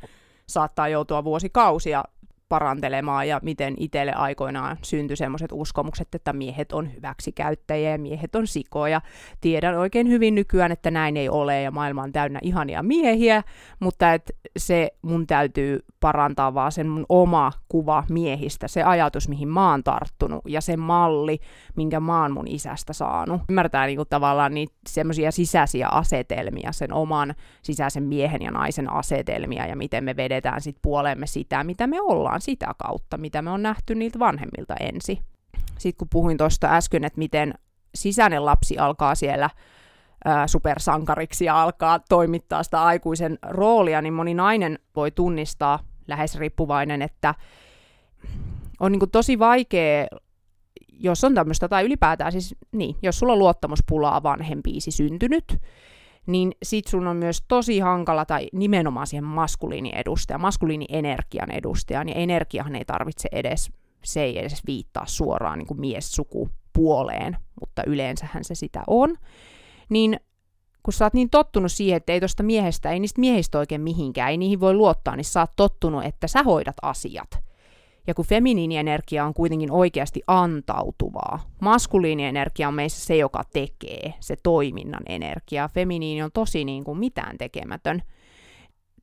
saattaa 0.48 0.88
joutua 0.88 1.24
vuosikausia 1.24 2.04
parantelemaan 2.54 3.28
ja 3.28 3.40
miten 3.42 3.74
itselle 3.78 4.12
aikoinaan 4.12 4.76
syntyi 4.82 5.16
semmoiset 5.16 5.50
uskomukset, 5.52 6.14
että 6.14 6.32
miehet 6.32 6.72
on 6.72 6.94
hyväksikäyttäjiä 6.94 7.90
ja 7.90 7.98
miehet 7.98 8.34
on 8.34 8.46
sikoja. 8.46 9.00
Tiedän 9.40 9.78
oikein 9.78 10.08
hyvin 10.08 10.34
nykyään, 10.34 10.72
että 10.72 10.90
näin 10.90 11.16
ei 11.16 11.28
ole 11.28 11.62
ja 11.62 11.70
maailma 11.70 12.02
on 12.02 12.12
täynnä 12.12 12.38
ihania 12.42 12.82
miehiä, 12.82 13.42
mutta 13.80 14.12
et 14.12 14.32
se 14.56 14.90
mun 15.02 15.26
täytyy 15.26 15.80
parantaa 16.00 16.54
vaan 16.54 16.72
sen 16.72 16.88
mun 16.88 17.06
oma 17.08 17.52
kuva 17.68 18.04
miehistä, 18.08 18.68
se 18.68 18.82
ajatus, 18.82 19.28
mihin 19.28 19.48
mä 19.48 19.70
oon 19.70 19.84
tarttunut 19.84 20.42
ja 20.48 20.60
se 20.60 20.76
malli, 20.76 21.38
minkä 21.76 22.00
mä 22.00 22.22
oon 22.22 22.32
mun 22.32 22.48
isästä 22.48 22.92
saanut. 22.92 23.40
Ymmärtää 23.48 23.86
niinku 23.86 24.04
tavallaan 24.04 24.54
niitä 24.54 24.74
semmoisia 24.88 25.30
sisäisiä 25.32 25.88
asetelmia, 25.88 26.72
sen 26.72 26.92
oman 26.92 27.34
sisäisen 27.62 28.02
miehen 28.02 28.42
ja 28.42 28.50
naisen 28.50 28.92
asetelmia 28.92 29.66
ja 29.66 29.76
miten 29.76 30.04
me 30.04 30.16
vedetään 30.16 30.60
sit 30.60 30.76
puolemme 30.82 31.26
sitä, 31.26 31.64
mitä 31.64 31.86
me 31.86 32.00
ollaan 32.00 32.40
sitä 32.44 32.74
kautta, 32.78 33.18
mitä 33.18 33.42
me 33.42 33.50
on 33.50 33.62
nähty 33.62 33.94
niiltä 33.94 34.18
vanhemmilta 34.18 34.74
ensi. 34.80 35.20
Sitten 35.78 35.98
kun 35.98 36.08
puhuin 36.10 36.36
tuosta 36.38 36.76
äsken, 36.76 37.04
että 37.04 37.18
miten 37.18 37.54
sisäinen 37.94 38.44
lapsi 38.44 38.78
alkaa 38.78 39.14
siellä 39.14 39.50
supersankariksi 40.46 41.44
ja 41.44 41.62
alkaa 41.62 41.98
toimittaa 41.98 42.62
sitä 42.62 42.82
aikuisen 42.82 43.38
roolia, 43.42 44.02
niin 44.02 44.14
moni 44.14 44.34
nainen 44.34 44.78
voi 44.96 45.10
tunnistaa 45.10 45.78
lähes 46.08 46.38
riippuvainen, 46.38 47.02
että 47.02 47.34
on 48.80 48.92
niin 48.92 49.10
tosi 49.12 49.38
vaikea, 49.38 50.06
jos 50.92 51.24
on 51.24 51.34
tämmöistä, 51.34 51.68
tai 51.68 51.84
ylipäätään 51.84 52.32
siis, 52.32 52.54
niin, 52.72 52.96
jos 53.02 53.18
sulla 53.18 53.32
on 53.32 53.38
luottamuspulaa 53.38 54.22
vanhempiisi 54.22 54.90
syntynyt, 54.90 55.60
niin 56.26 56.52
sit 56.62 56.86
sun 56.86 57.06
on 57.06 57.16
myös 57.16 57.44
tosi 57.48 57.78
hankala 57.78 58.24
tai 58.24 58.48
nimenomaan 58.52 59.06
siihen 59.06 59.24
maskuliiniedustajan, 59.24 60.40
maskuliinienergian 60.40 61.50
edustajan, 61.50 62.08
ja 62.08 62.14
energiahan 62.14 62.76
ei 62.76 62.84
tarvitse 62.84 63.28
edes, 63.32 63.70
se 64.04 64.22
ei 64.22 64.38
edes 64.38 64.62
viittaa 64.66 65.06
suoraan 65.06 65.58
niin 65.58 65.66
kuin 65.66 65.80
miessukupuoleen, 65.80 67.36
mutta 67.60 67.82
yleensähän 67.86 68.44
se 68.44 68.54
sitä 68.54 68.82
on, 68.86 69.16
niin 69.88 70.20
kun 70.82 70.92
sä 70.92 71.04
oot 71.04 71.14
niin 71.14 71.30
tottunut 71.30 71.72
siihen, 71.72 71.96
että 71.96 72.12
ei 72.12 72.20
tosta 72.20 72.42
miehestä, 72.42 72.90
ei 72.90 73.00
niistä 73.00 73.20
miehistä 73.20 73.58
oikein 73.58 73.80
mihinkään, 73.80 74.30
ei 74.30 74.36
niihin 74.36 74.60
voi 74.60 74.74
luottaa, 74.74 75.16
niin 75.16 75.24
sä 75.24 75.40
oot 75.40 75.50
tottunut, 75.56 76.04
että 76.04 76.28
sä 76.28 76.42
hoidat 76.42 76.76
asiat. 76.82 77.44
Ja 78.06 78.14
kun 78.14 78.24
feminiinienergia 78.24 79.24
on 79.24 79.34
kuitenkin 79.34 79.72
oikeasti 79.72 80.22
antautuvaa, 80.26 81.40
maskuliinienergia 81.60 82.68
on 82.68 82.74
meissä 82.74 83.06
se, 83.06 83.16
joka 83.16 83.42
tekee, 83.52 84.14
se 84.20 84.36
toiminnan 84.42 85.02
energia. 85.08 85.68
Feminiini 85.68 86.22
on 86.22 86.30
tosi 86.34 86.64
niin 86.64 86.84
kuin 86.84 86.98
mitään 86.98 87.38
tekemätön. 87.38 88.02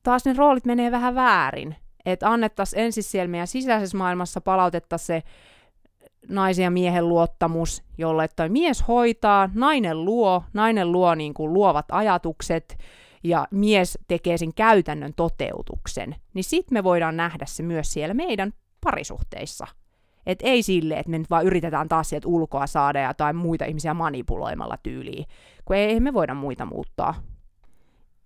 Taas 0.02 0.24
ne 0.24 0.32
roolit 0.36 0.64
menee 0.64 0.90
vähän 0.90 1.14
väärin. 1.14 1.76
Että 2.06 2.30
annettaisiin 2.30 2.82
ensin 2.82 3.02
siellä 3.02 3.28
meidän 3.28 3.46
sisäisessä 3.46 3.98
maailmassa 3.98 4.40
palautettaisiin 4.40 5.06
se 5.06 5.22
naisen 6.28 6.62
ja 6.62 6.70
miehen 6.70 7.08
luottamus, 7.08 7.82
jolle 7.98 8.28
toi 8.28 8.48
mies 8.48 8.88
hoitaa, 8.88 9.50
nainen 9.54 10.04
luo, 10.04 10.44
nainen 10.52 10.92
luo 10.92 11.14
niin 11.14 11.34
kuin 11.34 11.52
luovat 11.52 11.86
ajatukset 11.90 12.78
ja 13.24 13.46
mies 13.50 13.98
tekee 14.08 14.38
sen 14.38 14.54
käytännön 14.54 15.14
toteutuksen, 15.16 16.14
niin 16.34 16.44
sitten 16.44 16.76
me 16.76 16.84
voidaan 16.84 17.16
nähdä 17.16 17.46
se 17.46 17.62
myös 17.62 17.92
siellä 17.92 18.14
meidän 18.14 18.52
parisuhteissa. 18.84 19.66
Et 20.26 20.38
ei 20.42 20.62
sille, 20.62 20.94
että 20.94 21.10
me 21.10 21.18
nyt 21.18 21.30
vaan 21.30 21.46
yritetään 21.46 21.88
taas 21.88 22.08
sieltä 22.08 22.28
ulkoa 22.28 22.66
saada 22.66 23.00
ja 23.00 23.14
tai 23.14 23.32
muita 23.32 23.64
ihmisiä 23.64 23.94
manipuloimalla 23.94 24.76
tyyliin, 24.82 25.24
kun 25.64 25.76
ei, 25.76 26.00
me 26.00 26.12
voida 26.12 26.34
muita 26.34 26.66
muuttaa. 26.66 27.14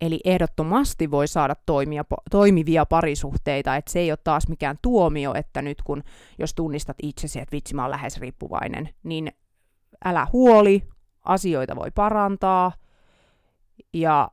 Eli 0.01 0.21
ehdottomasti 0.25 1.11
voi 1.11 1.29
saada 1.29 1.55
toimia, 1.67 2.05
toimivia 2.31 2.87
parisuhteita, 2.87 3.77
että 3.77 3.93
se 3.93 3.99
ei 3.99 4.11
ole 4.11 4.19
taas 4.25 4.49
mikään 4.49 4.79
tuomio, 4.83 5.35
että 5.35 5.63
nyt 5.63 5.83
kun 5.83 6.03
jos 6.39 6.55
tunnistat 6.55 6.97
itsesi, 7.03 7.41
että 7.41 7.53
vitsi 7.53 7.75
mä 7.75 7.83
oon 7.83 7.91
lähes 7.91 8.21
riippuvainen, 8.21 8.89
niin 9.03 9.33
älä 10.05 10.27
huoli, 10.33 10.83
asioita 11.25 11.77
voi 11.77 11.91
parantaa 11.91 12.73
ja 13.93 14.29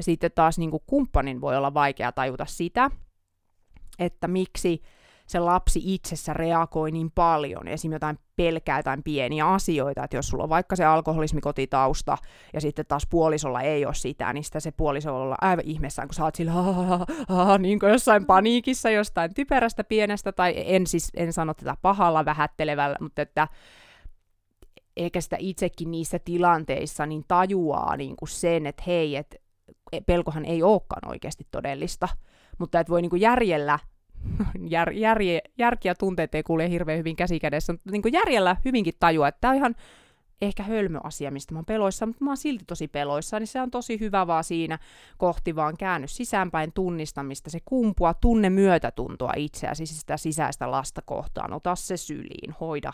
sitten 0.00 0.30
taas 0.34 0.58
niin 0.58 0.70
kumppanin 0.86 1.40
voi 1.40 1.56
olla 1.56 1.74
vaikea 1.74 2.12
tajuta 2.12 2.44
sitä, 2.44 2.90
että 3.98 4.28
miksi 4.28 4.82
se 5.28 5.38
lapsi 5.38 5.80
itsessä 5.84 6.32
reagoi 6.32 6.90
niin 6.90 7.10
paljon, 7.10 7.68
esimerkiksi 7.68 7.94
jotain 7.94 8.18
pelkää 8.36 8.78
jotain 8.78 9.02
pieniä 9.02 9.48
asioita, 9.48 10.04
että 10.04 10.16
jos 10.16 10.28
sulla 10.28 10.42
on 10.42 10.48
vaikka 10.48 10.76
se 10.76 10.84
alkoholismikotitausta, 10.84 12.18
ja 12.54 12.60
sitten 12.60 12.86
taas 12.86 13.06
puolisolla 13.10 13.60
ei 13.60 13.86
ole 13.86 13.94
sitä, 13.94 14.32
niin 14.32 14.44
sitä 14.44 14.60
se 14.60 14.70
puoliso 14.70 15.22
olla 15.22 15.36
aivan 15.40 15.64
ihmeessään, 15.64 16.08
kun 16.08 16.14
sä 16.14 16.24
oot 16.24 16.34
sillä, 16.34 16.52
niin 17.58 17.78
kuin 17.78 17.92
jossain 17.92 18.26
paniikissa 18.26 18.90
jostain 18.90 19.34
typerästä 19.34 19.84
pienestä, 19.84 20.32
tai 20.32 20.54
en 20.56 20.86
siis, 20.86 21.10
en 21.16 21.32
sano 21.32 21.54
tätä 21.54 21.76
pahalla 21.82 22.24
vähättelevällä, 22.24 22.96
mutta 23.00 23.22
että 23.22 23.48
ehkä 24.96 25.20
sitä 25.20 25.36
itsekin 25.38 25.90
niissä 25.90 26.18
tilanteissa 26.18 27.06
niin 27.06 27.24
tajuaa 27.28 27.96
niin 27.96 28.16
kuin 28.16 28.28
sen, 28.28 28.66
että 28.66 28.82
hei, 28.86 29.16
että 29.16 29.36
pelkohan 30.06 30.44
ei 30.44 30.62
olekaan 30.62 31.10
oikeasti 31.10 31.46
todellista, 31.50 32.08
mutta 32.58 32.80
että 32.80 32.90
voi 32.90 33.02
niin 33.02 33.10
kuin 33.10 33.22
järjellä 33.22 33.78
jär, 34.70 34.90
järje, 34.90 35.40
järki 35.58 35.88
ja 35.88 35.94
tunteet 35.94 36.34
ei 36.34 36.42
kuule 36.42 36.70
hirveän 36.70 36.98
hyvin 36.98 37.16
käsikädessä, 37.16 37.72
mutta 37.72 37.90
niin 37.90 38.02
järjellä 38.12 38.56
hyvinkin 38.64 38.94
tajua, 39.00 39.28
että 39.28 39.40
tämä 39.40 39.50
on 39.50 39.56
ihan 39.56 39.74
ehkä 40.42 40.62
hölmö 40.62 40.98
asia, 41.02 41.30
mistä 41.30 41.54
mä 41.54 41.58
oon 41.58 41.64
peloissa, 41.64 42.06
mutta 42.06 42.24
mä 42.24 42.30
oon 42.30 42.36
silti 42.36 42.64
tosi 42.64 42.88
peloissa, 42.88 43.38
niin 43.38 43.46
se 43.46 43.60
on 43.60 43.70
tosi 43.70 44.00
hyvä 44.00 44.26
vaan 44.26 44.44
siinä 44.44 44.78
kohti 45.16 45.56
vaan 45.56 45.76
käänny 45.76 46.08
sisäänpäin 46.08 46.72
tunnistamista, 46.72 47.50
se 47.50 47.58
kumpua, 47.64 48.14
tunne 48.14 48.50
myötätuntoa 48.50 49.32
itseäsi, 49.36 49.86
siis 49.86 50.00
sitä 50.00 50.16
sisäistä 50.16 50.70
lasta 50.70 51.02
kohtaan, 51.02 51.52
ota 51.52 51.74
se 51.74 51.96
syliin, 51.96 52.54
hoida, 52.60 52.92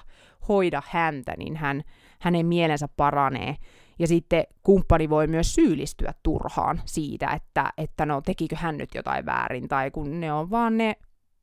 hoida 0.49 0.83
häntä, 0.87 1.35
niin 1.39 1.57
hän, 1.57 1.83
hänen 2.21 2.47
mielensä 2.47 2.89
paranee. 2.97 3.57
Ja 3.99 4.07
sitten 4.07 4.45
kumppani 4.63 5.11
voi 5.11 5.27
myös 5.27 5.55
syyllistyä 5.55 6.15
turhaan 6.23 6.83
siitä, 6.85 7.31
että, 7.31 7.73
että 7.79 8.07
no 8.07 8.21
tekikö 8.21 8.57
hän 8.57 8.77
nyt 8.77 8.95
jotain 8.95 9.27
väärin, 9.27 9.69
tai 9.69 9.91
kun 9.91 10.21
ne 10.21 10.33
on 10.33 10.51
vaan 10.51 10.79
ne 10.79 10.97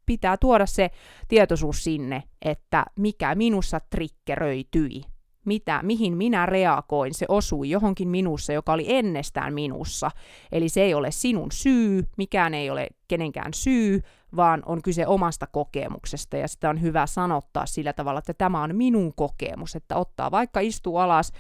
pitää 0.06 0.38
tuoda 0.38 0.66
se 0.66 0.90
tietoisuus 1.28 1.84
sinne, 1.84 2.24
että 2.42 2.86
mikä 2.96 3.36
minussa 3.36 3.80
trikkeröityi, 3.90 5.02
mitä, 5.46 5.80
mihin 5.84 6.18
minä 6.18 6.46
reagoin, 6.46 7.14
se 7.14 7.26
osui 7.30 7.70
johonkin 7.70 8.08
minussa, 8.08 8.54
joka 8.54 8.74
oli 8.74 8.86
ennestään 8.88 9.54
minussa. 9.54 10.12
Eli 10.52 10.70
se 10.70 10.82
ei 10.82 10.94
ole 10.94 11.12
sinun 11.12 11.52
syy, 11.52 12.08
mikään 12.18 12.54
ei 12.54 12.70
ole 12.70 12.88
kenenkään 13.08 13.54
syy, 13.54 14.02
vaan 14.36 14.64
on 14.66 14.82
kyse 14.82 15.08
omasta 15.08 15.48
kokemuksesta, 15.48 16.38
ja 16.38 16.48
sitä 16.48 16.70
on 16.70 16.82
hyvä 16.82 17.06
sanottaa 17.08 17.66
sillä 17.66 17.94
tavalla, 17.94 18.20
että 18.20 18.34
tämä 18.34 18.64
on 18.64 18.76
minun 18.76 19.14
kokemus, 19.16 19.76
että 19.76 19.96
ottaa 19.96 20.32
vaikka 20.32 20.60
istuu 20.60 20.98
alas, 20.98 21.32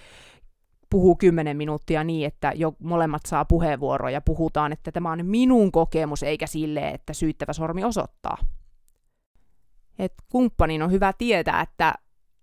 puhuu 0.92 1.16
kymmenen 1.16 1.58
minuuttia 1.58 2.04
niin, 2.04 2.28
että 2.28 2.54
jo 2.56 2.74
molemmat 2.80 3.22
saa 3.28 3.46
puheenvuoroja 3.46 4.14
ja 4.14 4.22
puhutaan, 4.22 4.72
että 4.72 4.92
tämä 4.92 5.12
on 5.12 5.26
minun 5.26 5.72
kokemus, 5.72 6.24
eikä 6.24 6.48
sille, 6.48 6.90
että 6.90 7.14
syyttävä 7.14 7.54
sormi 7.54 7.84
osoittaa. 7.84 8.38
Et 10.00 10.14
kumppanin 10.30 10.82
on 10.82 10.92
hyvä 10.92 11.14
tietää, 11.18 11.62
että 11.62 11.94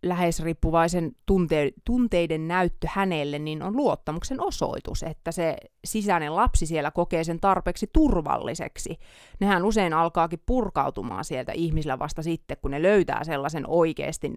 läheisriippuvaisen 0.03 1.13
tunte- 1.27 1.73
tunteiden 1.85 2.49
näyttö 2.49 2.89
hänelle 2.91 3.39
niin 3.39 3.63
on 3.63 3.77
luottamuksen 3.77 4.41
osoitus, 4.41 5.03
että 5.03 5.33
se 5.33 5.57
sisäinen 5.93 6.37
lapsi 6.37 6.67
siellä 6.67 6.91
kokee 6.91 7.25
sen 7.25 7.41
tarpeeksi 7.41 7.91
turvalliseksi. 7.93 8.99
Nehän 9.41 9.65
usein 9.65 9.93
alkaakin 9.93 10.43
purkautumaan 10.47 11.25
sieltä 11.25 11.53
ihmisillä 11.53 11.99
vasta 11.99 12.23
sitten, 12.23 12.57
kun 12.63 12.71
ne 12.71 12.83
löytää 12.83 13.25
sellaisen 13.25 13.65
oikeasti 13.67 14.33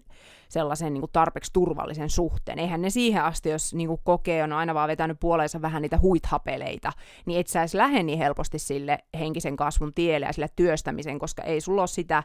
sellaisen 0.48 0.92
niin 0.92 1.02
kuin 1.02 1.12
tarpeeksi 1.12 1.52
turvallisen 1.52 2.10
suhteen. 2.10 2.58
Eihän 2.58 2.82
ne 2.82 2.90
siihen 2.90 3.24
asti, 3.24 3.50
jos 3.50 3.74
niin 3.74 3.88
kuin 3.88 4.00
kokee, 4.04 4.42
on 4.42 4.52
aina 4.52 4.74
vaan 4.74 4.88
vetänyt 4.88 5.20
puoleensa 5.20 5.62
vähän 5.62 5.82
niitä 5.82 5.98
huithapeleita, 5.98 6.92
niin 7.26 7.40
et 7.40 7.46
sä 7.46 7.60
edes 7.60 7.74
lähde 7.74 8.02
niin 8.02 8.18
helposti 8.18 8.58
sille 8.58 8.98
henkisen 9.18 9.56
kasvun 9.56 9.94
tielle 9.94 10.26
ja 10.26 10.32
sille 10.32 10.48
työstämisen, 10.56 11.18
koska 11.18 11.42
ei 11.42 11.60
sulla 11.60 11.82
ole 11.82 11.86
sitä 11.86 12.22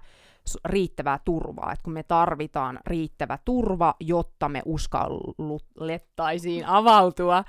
riittävää 0.65 1.19
turvaa, 1.25 1.73
että 1.73 1.83
kun 1.83 1.93
me 1.93 2.03
tarvitaan 2.03 2.79
riittävä 2.87 3.39
turva, 3.45 3.93
jotta 3.99 4.49
me 4.49 4.61
uskallettaisiin 4.65 6.65
avautua 6.65 7.43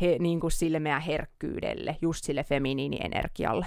he, 0.00 0.16
niin 0.18 0.40
kuin 0.40 0.50
sille 0.50 0.80
meidän 0.80 1.02
herkkyydelle, 1.02 1.96
just 2.02 2.24
sille 2.24 2.44
feminiinienergialle. 2.44 3.66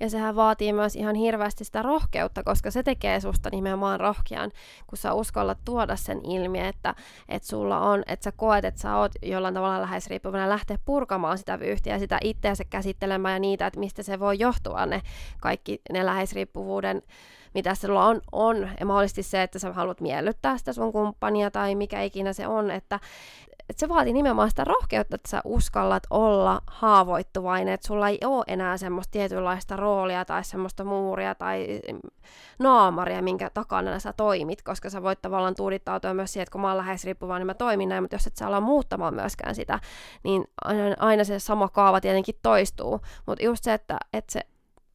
Ja 0.00 0.10
sehän 0.10 0.36
vaatii 0.36 0.72
myös 0.72 0.96
ihan 0.96 1.14
hirveästi 1.14 1.64
sitä 1.64 1.82
rohkeutta, 1.82 2.42
koska 2.42 2.70
se 2.70 2.82
tekee 2.82 3.20
susta 3.20 3.50
nimenomaan 3.52 4.00
rohkean, 4.00 4.50
kun 4.86 4.98
sä 4.98 5.14
uskallat 5.14 5.58
tuoda 5.64 5.96
sen 5.96 6.20
ilmi, 6.24 6.60
että, 6.60 6.94
että 7.28 7.48
sulla 7.48 7.80
on, 7.80 8.02
että 8.06 8.24
sä 8.24 8.32
koet, 8.32 8.64
että 8.64 8.80
sä 8.80 8.96
oot 8.96 9.12
jollain 9.22 9.54
tavalla 9.54 9.80
lähes 9.80 10.06
riippuvainen 10.06 10.48
lähteä 10.48 10.78
purkamaan 10.84 11.38
sitä 11.38 11.60
vyyhtiä 11.60 11.94
ja 11.94 11.98
sitä 11.98 12.18
itseänsä 12.24 12.64
käsittelemään 12.64 13.34
ja 13.34 13.38
niitä, 13.38 13.66
että 13.66 13.80
mistä 13.80 14.02
se 14.02 14.20
voi 14.20 14.38
johtua 14.38 14.86
ne 14.86 15.02
kaikki 15.40 15.80
ne 15.92 16.06
läheisriippuvuuden 16.06 17.02
mitä 17.54 17.74
sulla 17.74 18.06
on, 18.06 18.20
on. 18.32 18.70
Ja 18.80 18.86
mahdollisesti 18.86 19.22
se, 19.22 19.42
että 19.42 19.58
sä 19.58 19.72
haluat 19.72 20.00
miellyttää 20.00 20.58
sitä 20.58 20.72
sun 20.72 20.92
kumppania 20.92 21.50
tai 21.50 21.74
mikä 21.74 22.02
ikinä 22.02 22.32
se 22.32 22.46
on, 22.46 22.70
että, 22.70 23.00
että 23.68 23.80
se 23.80 23.88
vaatii 23.88 24.12
nimenomaan 24.12 24.50
sitä 24.50 24.64
rohkeutta, 24.64 25.14
että 25.14 25.30
sä 25.30 25.40
uskallat 25.44 26.02
olla 26.10 26.62
haavoittuvainen, 26.66 27.74
että 27.74 27.86
sulla 27.86 28.08
ei 28.08 28.18
ole 28.24 28.44
enää 28.46 28.76
semmoista 28.76 29.12
tietynlaista 29.12 29.76
roolia 29.76 30.24
tai 30.24 30.44
semmoista 30.44 30.84
muuria 30.84 31.34
tai 31.34 31.80
naamaria, 32.58 33.22
minkä 33.22 33.50
takana 33.54 33.98
sä 33.98 34.12
toimit, 34.12 34.62
koska 34.62 34.90
sä 34.90 35.02
voit 35.02 35.22
tavallaan 35.22 35.54
tuudittautua 35.54 36.14
myös 36.14 36.32
siihen, 36.32 36.42
että 36.42 36.52
kun 36.52 36.60
mä 36.60 36.68
oon 36.68 36.76
lähes 36.76 37.04
riippuvainen, 37.04 37.40
niin 37.40 37.46
mä 37.46 37.54
toimin 37.54 37.88
näin, 37.88 38.04
mutta 38.04 38.14
jos 38.14 38.26
et 38.26 38.36
sä 38.36 38.46
ala 38.46 38.60
muuttamaan 38.60 39.14
myöskään 39.14 39.54
sitä, 39.54 39.80
niin 40.22 40.44
aina, 40.64 40.96
aina 40.98 41.24
se 41.24 41.38
sama 41.38 41.68
kaava 41.68 42.00
tietenkin 42.00 42.38
toistuu. 42.42 43.00
Mutta 43.26 43.44
just 43.44 43.64
se, 43.64 43.74
että, 43.74 43.98
että 44.12 44.32
se 44.32 44.40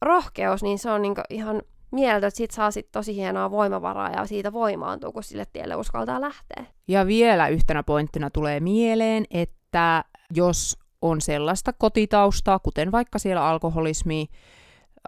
rohkeus, 0.00 0.62
niin 0.62 0.78
se 0.78 0.90
on 0.90 1.02
niinku 1.02 1.20
ihan 1.30 1.62
mieltä, 1.94 2.26
että 2.26 2.36
siitä 2.36 2.54
saa 2.54 2.70
sit 2.70 2.88
tosi 2.92 3.14
hienoa 3.14 3.50
voimavaraa 3.50 4.10
ja 4.10 4.26
siitä 4.26 4.52
voimaantuu, 4.52 5.12
kun 5.12 5.22
sille 5.22 5.44
tielle 5.52 5.76
uskaltaa 5.76 6.20
lähteä. 6.20 6.64
Ja 6.88 7.06
vielä 7.06 7.48
yhtenä 7.48 7.82
pointtina 7.82 8.30
tulee 8.30 8.60
mieleen, 8.60 9.24
että 9.30 10.04
jos 10.34 10.78
on 11.02 11.20
sellaista 11.20 11.72
kotitaustaa, 11.72 12.58
kuten 12.58 12.92
vaikka 12.92 13.18
siellä 13.18 13.48
alkoholismi, 13.48 14.26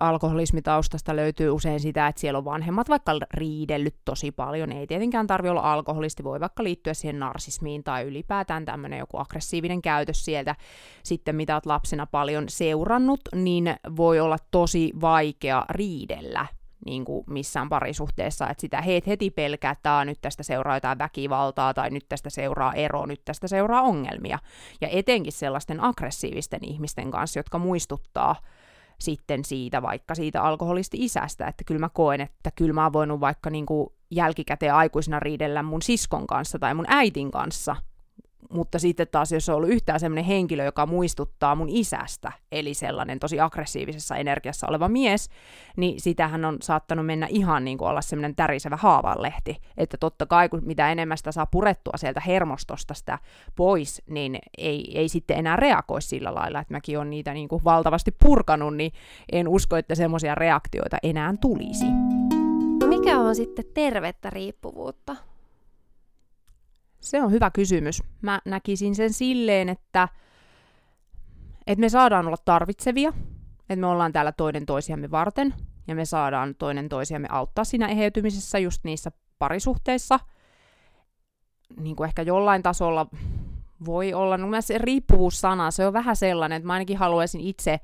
alkoholismitaustasta 0.00 1.16
löytyy 1.16 1.50
usein 1.50 1.80
sitä, 1.80 2.06
että 2.06 2.20
siellä 2.20 2.38
on 2.38 2.44
vanhemmat 2.44 2.88
vaikka 2.88 3.12
riidellyt 3.34 3.96
tosi 4.04 4.32
paljon. 4.32 4.72
Ei 4.72 4.86
tietenkään 4.86 5.26
tarvitse 5.26 5.50
olla 5.50 5.72
alkoholisti, 5.72 6.24
voi 6.24 6.40
vaikka 6.40 6.64
liittyä 6.64 6.94
siihen 6.94 7.18
narsismiin 7.18 7.84
tai 7.84 8.04
ylipäätään 8.04 8.64
tämmöinen 8.64 8.98
joku 8.98 9.18
aggressiivinen 9.18 9.82
käytös 9.82 10.24
sieltä, 10.24 10.54
sitten 11.02 11.36
mitä 11.36 11.54
olet 11.54 11.66
lapsena 11.66 12.06
paljon 12.06 12.44
seurannut, 12.48 13.20
niin 13.34 13.76
voi 13.96 14.20
olla 14.20 14.36
tosi 14.50 14.92
vaikea 15.00 15.64
riidellä 15.70 16.46
niin 16.86 17.04
kuin 17.04 17.24
missään 17.26 17.68
parisuhteessa, 17.68 18.48
että 18.48 18.60
sitä 18.60 18.82
heet 18.82 19.06
heti 19.06 19.30
pelkää, 19.30 19.70
että 19.72 20.04
nyt 20.04 20.18
tästä 20.20 20.42
seuraa 20.42 20.76
jotain 20.76 20.98
väkivaltaa, 20.98 21.74
tai 21.74 21.90
nyt 21.90 22.08
tästä 22.08 22.30
seuraa 22.30 22.74
ero, 22.74 23.06
nyt 23.06 23.24
tästä 23.24 23.48
seuraa 23.48 23.82
ongelmia. 23.82 24.38
Ja 24.80 24.88
etenkin 24.88 25.32
sellaisten 25.32 25.80
aggressiivisten 25.80 26.64
ihmisten 26.64 27.10
kanssa, 27.10 27.38
jotka 27.38 27.58
muistuttaa 27.58 28.36
sitten 28.98 29.44
siitä 29.44 29.82
vaikka 29.82 30.14
siitä 30.14 30.42
alkoholisti-isästä, 30.42 31.46
että 31.46 31.64
kyllä 31.64 31.78
mä 31.78 31.88
koen, 31.88 32.20
että 32.20 32.50
kyllä 32.54 32.72
mä 32.72 32.82
oon 32.82 32.92
voinut 32.92 33.20
vaikka 33.20 33.50
niin 33.50 33.66
kuin 33.66 33.88
jälkikäteen 34.10 34.74
aikuisena 34.74 35.20
riidellä 35.20 35.62
mun 35.62 35.82
siskon 35.82 36.26
kanssa 36.26 36.58
tai 36.58 36.74
mun 36.74 36.86
äitin 36.88 37.30
kanssa, 37.30 37.76
mutta 38.56 38.78
sitten 38.78 39.06
taas, 39.12 39.32
jos 39.32 39.48
on 39.48 39.56
ollut 39.56 39.70
yhtään 39.70 40.00
sellainen 40.00 40.24
henkilö, 40.24 40.64
joka 40.64 40.86
muistuttaa 40.86 41.54
mun 41.54 41.68
isästä, 41.68 42.32
eli 42.52 42.74
sellainen 42.74 43.18
tosi 43.18 43.40
aggressiivisessa 43.40 44.16
energiassa 44.16 44.66
oleva 44.70 44.88
mies, 44.88 45.28
niin 45.76 46.00
sitähän 46.00 46.44
on 46.44 46.56
saattanut 46.62 47.06
mennä 47.06 47.26
ihan 47.30 47.64
niin 47.64 47.78
kuin 47.78 47.88
olla 47.88 48.00
semmoinen 48.00 48.36
tärisevä 48.36 48.76
haavanlehti. 48.76 49.56
Että 49.76 49.96
totta 49.96 50.26
kai, 50.26 50.48
kun 50.48 50.62
mitä 50.64 50.92
enemmän 50.92 51.18
sitä 51.18 51.32
saa 51.32 51.46
purettua 51.46 51.96
sieltä 51.96 52.20
hermostosta 52.20 52.94
sitä 52.94 53.18
pois, 53.56 54.02
niin 54.06 54.38
ei, 54.58 54.98
ei 54.98 55.08
sitten 55.08 55.38
enää 55.38 55.56
reagoi 55.56 56.02
sillä 56.02 56.34
lailla, 56.34 56.60
että 56.60 56.74
mäkin 56.74 56.98
olen 56.98 57.10
niitä 57.10 57.34
niin 57.34 57.48
kuin 57.48 57.64
valtavasti 57.64 58.14
purkanut, 58.24 58.76
niin 58.76 58.92
en 59.32 59.48
usko, 59.48 59.76
että 59.76 59.94
semmoisia 59.94 60.34
reaktioita 60.34 60.96
enää 61.02 61.34
tulisi. 61.40 61.86
No 62.80 62.86
mikä 62.86 63.18
on 63.18 63.34
sitten 63.34 63.64
tervettä 63.74 64.30
riippuvuutta? 64.30 65.16
Se 67.06 67.22
on 67.22 67.32
hyvä 67.32 67.50
kysymys. 67.50 68.02
Mä 68.22 68.40
näkisin 68.44 68.94
sen 68.94 69.12
silleen, 69.12 69.68
että, 69.68 70.08
että 71.66 71.80
me 71.80 71.88
saadaan 71.88 72.26
olla 72.26 72.36
tarvitsevia, 72.44 73.12
että 73.60 73.76
me 73.76 73.86
ollaan 73.86 74.12
täällä 74.12 74.32
toinen 74.32 74.66
toisiamme 74.66 75.10
varten, 75.10 75.54
ja 75.88 75.94
me 75.94 76.04
saadaan 76.04 76.54
toinen 76.54 76.88
toisiamme 76.88 77.28
auttaa 77.30 77.64
siinä 77.64 77.88
eheytymisessä 77.88 78.58
just 78.58 78.84
niissä 78.84 79.10
parisuhteissa. 79.38 80.20
Niin 81.80 81.96
kuin 81.96 82.08
ehkä 82.08 82.22
jollain 82.22 82.62
tasolla 82.62 83.06
voi 83.84 84.14
olla, 84.14 84.36
no 84.36 84.60
se 84.60 84.78
riippuvuussana, 84.78 85.70
se 85.70 85.86
on 85.86 85.92
vähän 85.92 86.16
sellainen, 86.16 86.56
että 86.56 86.66
mä 86.66 86.72
ainakin 86.72 86.98
haluaisin 86.98 87.40
itse 87.40 87.80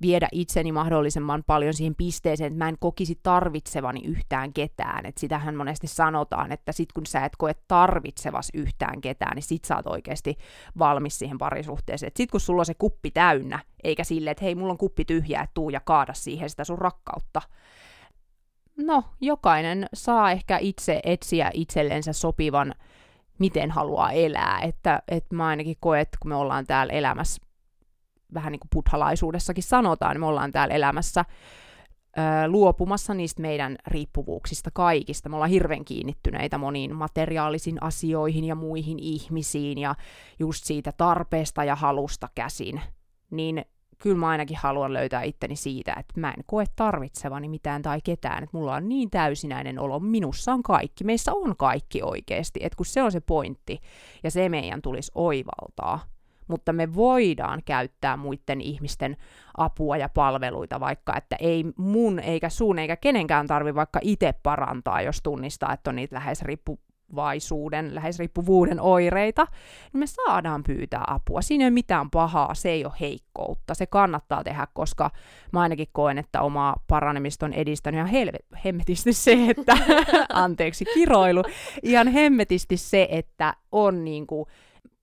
viedä 0.00 0.28
itseni 0.32 0.72
mahdollisimman 0.72 1.44
paljon 1.46 1.74
siihen 1.74 1.94
pisteeseen, 1.94 2.46
että 2.52 2.64
mä 2.64 2.68
en 2.68 2.78
kokisi 2.80 3.20
tarvitsevani 3.22 4.00
yhtään 4.04 4.52
ketään. 4.52 5.06
Et 5.06 5.18
sitähän 5.18 5.56
monesti 5.56 5.86
sanotaan, 5.86 6.52
että 6.52 6.72
sit 6.72 6.92
kun 6.92 7.06
sä 7.06 7.24
et 7.24 7.32
koe 7.38 7.54
tarvitsevas 7.68 8.48
yhtään 8.54 9.00
ketään, 9.00 9.34
niin 9.34 9.42
sit 9.42 9.64
sä 9.64 9.76
oot 9.76 9.86
oikeasti 9.86 10.36
valmis 10.78 11.18
siihen 11.18 11.38
parisuhteeseen. 11.38 12.08
Et 12.08 12.16
sit 12.16 12.30
kun 12.30 12.40
sulla 12.40 12.60
on 12.60 12.66
se 12.66 12.74
kuppi 12.74 13.10
täynnä, 13.10 13.58
eikä 13.84 14.04
sille, 14.04 14.30
että 14.30 14.44
hei, 14.44 14.54
mulla 14.54 14.72
on 14.72 14.78
kuppi 14.78 15.04
tyhjä, 15.04 15.40
että 15.40 15.54
tuu 15.54 15.70
ja 15.70 15.80
kaada 15.80 16.14
siihen 16.14 16.50
sitä 16.50 16.64
sun 16.64 16.78
rakkautta. 16.78 17.42
no, 18.76 19.04
jokainen 19.20 19.86
saa 19.94 20.30
ehkä 20.30 20.58
itse 20.58 21.00
etsiä 21.04 21.50
itsellensä 21.54 22.12
sopivan, 22.12 22.74
miten 23.38 23.70
haluaa 23.70 24.12
elää. 24.12 24.60
Että, 24.62 25.02
että 25.08 25.34
mä 25.34 25.46
ainakin 25.46 25.76
koen, 25.80 26.00
että 26.00 26.18
kun 26.22 26.28
me 26.28 26.34
ollaan 26.34 26.66
täällä 26.66 26.92
elämässä, 26.92 27.42
vähän 28.34 28.52
niin 28.52 28.60
kuin 28.60 28.70
buddhalaisuudessakin 28.74 29.64
sanotaan, 29.64 30.12
niin 30.14 30.20
me 30.20 30.26
ollaan 30.26 30.50
täällä 30.50 30.74
elämässä 30.74 31.24
luopumassa 32.46 33.14
niistä 33.14 33.42
meidän 33.42 33.76
riippuvuuksista 33.86 34.70
kaikista. 34.72 35.28
Me 35.28 35.36
ollaan 35.36 35.50
hirveän 35.50 35.84
kiinnittyneitä 35.84 36.58
moniin 36.58 36.96
materiaalisiin 36.96 37.82
asioihin 37.82 38.44
ja 38.44 38.54
muihin 38.54 38.98
ihmisiin 38.98 39.78
ja 39.78 39.94
just 40.38 40.64
siitä 40.64 40.92
tarpeesta 40.92 41.64
ja 41.64 41.76
halusta 41.76 42.28
käsin. 42.34 42.80
Niin 43.30 43.64
kyllä 43.98 44.16
mä 44.16 44.28
ainakin 44.28 44.56
haluan 44.60 44.92
löytää 44.92 45.22
itteni 45.22 45.56
siitä, 45.56 45.94
että 45.98 46.20
mä 46.20 46.30
en 46.30 46.44
koe 46.46 46.64
tarvitsevani 46.76 47.48
mitään 47.48 47.82
tai 47.82 48.00
ketään, 48.04 48.44
että 48.44 48.56
mulla 48.56 48.74
on 48.74 48.88
niin 48.88 49.10
täysinäinen 49.10 49.78
olo, 49.78 50.00
minussa 50.00 50.52
on 50.52 50.62
kaikki, 50.62 51.04
meissä 51.04 51.32
on 51.34 51.56
kaikki 51.56 52.02
oikeasti, 52.02 52.60
että 52.62 52.76
kun 52.76 52.86
se 52.86 53.02
on 53.02 53.12
se 53.12 53.20
pointti, 53.20 53.78
ja 54.22 54.30
se 54.30 54.48
meidän 54.48 54.82
tulisi 54.82 55.12
oivaltaa, 55.14 56.00
mutta 56.48 56.72
me 56.72 56.94
voidaan 56.94 57.62
käyttää 57.64 58.16
muiden 58.16 58.60
ihmisten 58.60 59.16
apua 59.56 59.96
ja 59.96 60.08
palveluita, 60.08 60.80
vaikka 60.80 61.16
että 61.16 61.36
ei 61.40 61.64
mun 61.76 62.18
eikä 62.18 62.48
sun 62.48 62.78
eikä 62.78 62.96
kenenkään 62.96 63.46
tarvi 63.46 63.74
vaikka 63.74 64.00
itse 64.02 64.34
parantaa, 64.42 65.02
jos 65.02 65.22
tunnistaa, 65.22 65.72
että 65.72 65.90
on 65.90 65.96
niitä 65.96 66.14
lähes 66.14 66.42
riippu 66.42 66.78
riippuvaisuuden, 67.08 67.94
lähes 67.94 68.18
riippuvuuden 68.18 68.80
oireita, 68.80 69.46
niin 69.92 69.98
me 69.98 70.06
saadaan 70.06 70.62
pyytää 70.62 71.04
apua. 71.06 71.42
Siinä 71.42 71.64
ei 71.64 71.66
ole 71.66 71.74
mitään 71.74 72.10
pahaa, 72.10 72.54
se 72.54 72.70
ei 72.70 72.84
ole 72.84 72.92
heikkoutta. 73.00 73.74
Se 73.74 73.86
kannattaa 73.86 74.44
tehdä, 74.44 74.66
koska 74.72 75.10
mä 75.52 75.60
ainakin 75.60 75.88
koen, 75.92 76.18
että 76.18 76.42
oma 76.42 76.74
paranemista 76.88 77.46
on 77.46 77.52
edistänyt 77.52 77.98
ihan 77.98 78.10
helvet, 78.10 78.46
hemmetisti 78.64 79.12
se, 79.12 79.46
että, 79.48 79.76
anteeksi 80.32 80.84
kiroilu, 80.94 81.42
ihan 81.82 82.08
hemmetisti 82.08 82.76
se, 82.76 83.08
että 83.10 83.54
on 83.72 84.04
niin 84.04 84.26
kuin, 84.26 84.46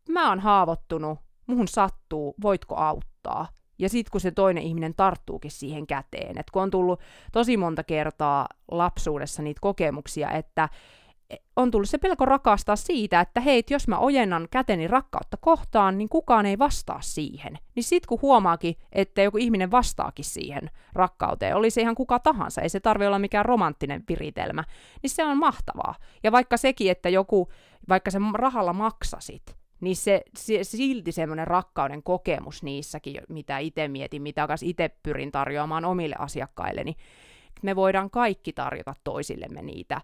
mä 0.10 0.30
oon 0.30 0.40
haavoittunut, 0.40 1.20
muhun 1.48 1.68
sattuu, 1.68 2.36
voitko 2.42 2.76
auttaa? 2.76 3.48
Ja 3.80 3.90
sitten 3.90 4.12
kun 4.12 4.22
se 4.22 4.32
toinen 4.32 4.64
ihminen 4.64 4.94
tarttuukin 4.96 5.52
siihen 5.52 5.88
käteen, 5.88 6.38
että 6.38 6.52
kun 6.52 6.62
on 6.62 6.72
tullut 6.72 7.00
tosi 7.32 7.58
monta 7.58 7.84
kertaa 7.84 8.48
lapsuudessa 8.72 9.42
niitä 9.42 9.62
kokemuksia, 9.62 10.32
että 10.32 10.70
on 11.56 11.72
tullut 11.72 11.90
se 11.90 11.98
pelko 11.98 12.26
rakastaa 12.26 12.76
siitä, 12.76 13.20
että 13.20 13.42
hei, 13.42 13.64
jos 13.70 13.88
mä 13.88 14.00
ojennan 14.00 14.48
käteni 14.52 14.88
rakkautta 14.88 15.38
kohtaan, 15.38 15.98
niin 15.98 16.10
kukaan 16.10 16.46
ei 16.46 16.60
vastaa 16.60 17.02
siihen. 17.02 17.60
Niin 17.76 17.84
sit 17.84 18.06
kun 18.06 18.22
huomaakin, 18.22 18.76
että 18.92 19.22
joku 19.22 19.38
ihminen 19.38 19.72
vastaakin 19.72 20.26
siihen 20.26 20.70
rakkauteen, 20.94 21.56
oli 21.56 21.70
se 21.70 21.82
ihan 21.82 21.96
kuka 21.96 22.20
tahansa, 22.20 22.62
ei 22.62 22.70
se 22.70 22.80
tarvi 22.80 23.08
olla 23.08 23.20
mikään 23.20 23.46
romanttinen 23.46 24.04
viritelmä, 24.10 24.64
niin 25.02 25.10
se 25.10 25.24
on 25.24 25.38
mahtavaa. 25.38 25.96
Ja 26.24 26.32
vaikka 26.32 26.58
sekin, 26.58 26.92
että 26.92 27.10
joku, 27.10 27.50
vaikka 27.90 28.12
se 28.12 28.20
rahalla 28.34 28.74
maksasit, 28.74 29.56
niin 29.82 29.96
se, 29.96 30.22
se 30.38 30.64
silti 30.64 31.12
semmoinen 31.12 31.48
rakkauden 31.48 32.04
kokemus 32.04 32.64
niissäkin, 32.64 33.22
mitä 33.30 33.58
itse 33.58 33.88
mietin, 33.88 34.22
mitä 34.22 34.48
itse 34.64 34.90
pyrin 35.04 35.32
tarjoamaan 35.32 35.86
omille 35.86 36.16
asiakkailleni, 36.20 36.92
niin 36.92 37.62
me 37.62 37.76
voidaan 37.76 38.10
kaikki 38.10 38.54
tarjota 38.54 38.94
toisillemme 39.04 39.62
niitä 39.62 40.02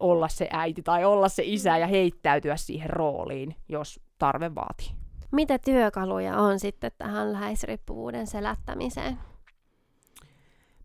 olla 0.00 0.28
se 0.28 0.48
äiti 0.52 0.82
tai 0.82 1.04
olla 1.04 1.28
se 1.28 1.42
isä 1.46 1.78
ja 1.78 1.86
heittäytyä 1.86 2.56
siihen 2.56 2.90
rooliin, 2.90 3.56
jos 3.68 4.00
tarve 4.18 4.54
vaatii. 4.54 4.90
Mitä 5.32 5.58
työkaluja 5.58 6.36
on 6.36 6.60
sitten 6.60 6.92
tähän 6.98 7.32
läheisriippuvuuden 7.32 8.26
selättämiseen? 8.26 9.18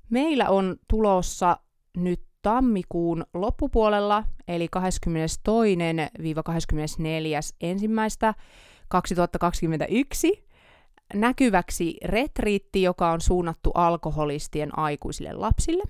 Meillä 0.10 0.50
on 0.50 0.76
tulossa 0.88 1.58
nyt 1.98 2.29
tammikuun 2.42 3.26
loppupuolella, 3.34 4.24
eli 4.48 4.68
22-24. 4.78 4.80
ensimmäistä 7.62 8.34
2021 8.88 10.48
näkyväksi 11.14 11.98
retriitti, 12.06 12.82
joka 12.82 13.12
on 13.12 13.22
suunnattu 13.22 13.72
alkoholistien 13.74 14.80
aikuisille 14.80 15.34
lapsille. 15.34 15.84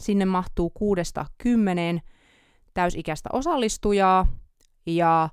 Sinne 0.00 0.24
mahtuu 0.24 0.70
kuudesta 0.70 1.26
kymmeneen 1.38 2.02
täysikäistä 2.74 3.28
osallistujaa, 3.32 4.26
ja 4.86 5.28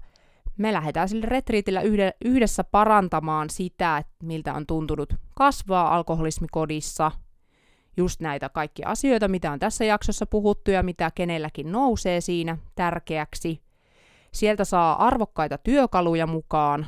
me 0.58 0.74
lähdetään 0.74 1.10
sille 1.10 1.26
retriitillä 1.26 1.82
yhdessä 2.26 2.64
parantamaan 2.64 3.50
sitä, 3.50 3.98
että 3.98 4.14
miltä 4.24 4.54
on 4.54 4.68
tuntunut 4.68 5.14
kasvaa 5.36 5.96
alkoholismikodissa, 5.96 7.12
just 7.98 8.22
näitä 8.22 8.50
kaikkia 8.50 8.88
asioita, 8.90 9.28
mitä 9.28 9.52
on 9.52 9.60
tässä 9.60 9.86
jaksossa 9.86 10.26
puhuttu 10.26 10.72
ja 10.72 10.84
mitä 10.84 11.12
kenelläkin 11.16 11.72
nousee 11.72 12.22
siinä 12.22 12.58
tärkeäksi. 12.76 13.62
Sieltä 14.34 14.66
saa 14.66 15.06
arvokkaita 15.08 15.58
työkaluja 15.58 16.28
mukaan 16.28 16.88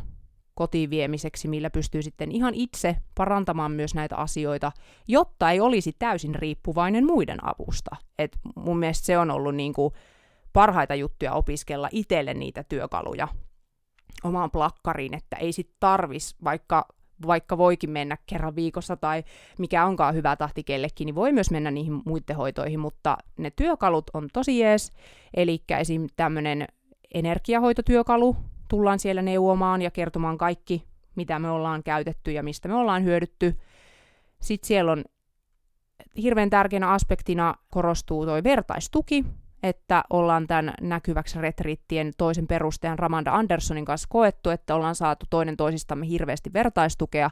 kotiin 0.55 0.89
viemiseksi, 0.89 1.47
millä 1.47 1.69
pystyy 1.69 2.01
sitten 2.01 2.31
ihan 2.31 2.53
itse 2.53 2.95
parantamaan 3.15 3.71
myös 3.71 3.95
näitä 3.95 4.15
asioita, 4.15 4.71
jotta 5.07 5.51
ei 5.51 5.59
olisi 5.59 5.95
täysin 5.99 6.35
riippuvainen 6.35 7.05
muiden 7.05 7.39
avusta. 7.45 7.95
Et 8.19 8.37
mun 8.55 8.79
mielestä 8.79 9.05
se 9.05 9.17
on 9.17 9.31
ollut 9.31 9.55
niinku 9.55 9.93
parhaita 10.53 10.95
juttuja 10.95 11.33
opiskella 11.33 11.89
itselle 11.91 12.33
niitä 12.33 12.63
työkaluja 12.63 13.27
omaan 14.23 14.51
plakkariin, 14.51 15.13
että 15.13 15.35
ei 15.35 15.51
sit 15.51 15.71
tarvis, 15.79 16.35
vaikka, 16.43 16.87
vaikka 17.27 17.57
voikin 17.57 17.89
mennä 17.89 18.17
kerran 18.25 18.55
viikossa 18.55 18.97
tai 18.97 19.23
mikä 19.59 19.86
onkaan 19.86 20.15
hyvä 20.15 20.36
tahti 20.36 20.63
kellekin, 20.63 21.05
niin 21.05 21.15
voi 21.15 21.31
myös 21.31 21.51
mennä 21.51 21.71
niihin 21.71 22.01
muiden 22.05 22.36
hoitoihin, 22.36 22.79
mutta 22.79 23.17
ne 23.38 23.51
työkalut 23.51 24.05
on 24.13 24.27
tosi 24.33 24.59
jees, 24.59 24.93
eli 25.33 25.63
esim. 25.79 26.07
tämmöinen 26.15 26.67
energiahoitotyökalu 27.13 28.36
tullaan 28.67 28.99
siellä 28.99 29.21
neuvomaan 29.21 29.81
ja 29.81 29.91
kertomaan 29.91 30.38
kaikki, 30.38 30.83
mitä 31.15 31.39
me 31.39 31.49
ollaan 31.49 31.83
käytetty 31.83 32.31
ja 32.31 32.43
mistä 32.43 32.67
me 32.67 32.75
ollaan 32.75 33.03
hyödytty. 33.03 33.59
Sitten 34.41 34.67
siellä 34.67 34.91
on 34.91 35.03
hirveän 36.17 36.49
tärkeänä 36.49 36.91
aspektina 36.91 37.55
korostuu 37.69 38.25
toi 38.25 38.43
vertaistuki, 38.43 39.25
että 39.63 40.04
ollaan 40.10 40.47
tämän 40.47 40.73
näkyväksi 40.82 41.41
retriittien 41.41 42.12
toisen 42.17 42.47
perustajan 42.47 42.99
Ramanda 42.99 43.32
Andersonin 43.32 43.86
kanssa 43.86 44.08
koettu, 44.10 44.49
että 44.49 44.76
ollaan 44.76 44.95
saatu 44.95 45.26
toinen 45.30 45.58
toisistamme 45.58 46.08
hirveästi 46.08 46.54
vertaistukea, 46.54 47.30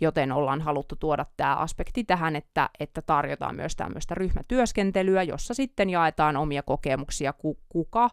joten 0.00 0.32
ollaan 0.32 0.60
haluttu 0.60 0.96
tuoda 0.96 1.26
tämä 1.36 1.56
aspekti 1.56 2.04
tähän, 2.04 2.36
että, 2.36 2.70
että 2.80 3.02
tarjotaan 3.02 3.56
myös 3.56 3.76
tämmöistä 3.76 4.14
ryhmätyöskentelyä, 4.14 5.22
jossa 5.22 5.54
sitten 5.54 5.90
jaetaan 5.90 6.36
omia 6.36 6.62
kokemuksia, 6.62 7.34
kuka 7.68 8.10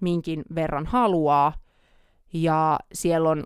minkin 0.00 0.42
verran 0.54 0.86
haluaa, 0.86 1.52
ja 2.32 2.78
siellä 2.92 3.30
on 3.30 3.44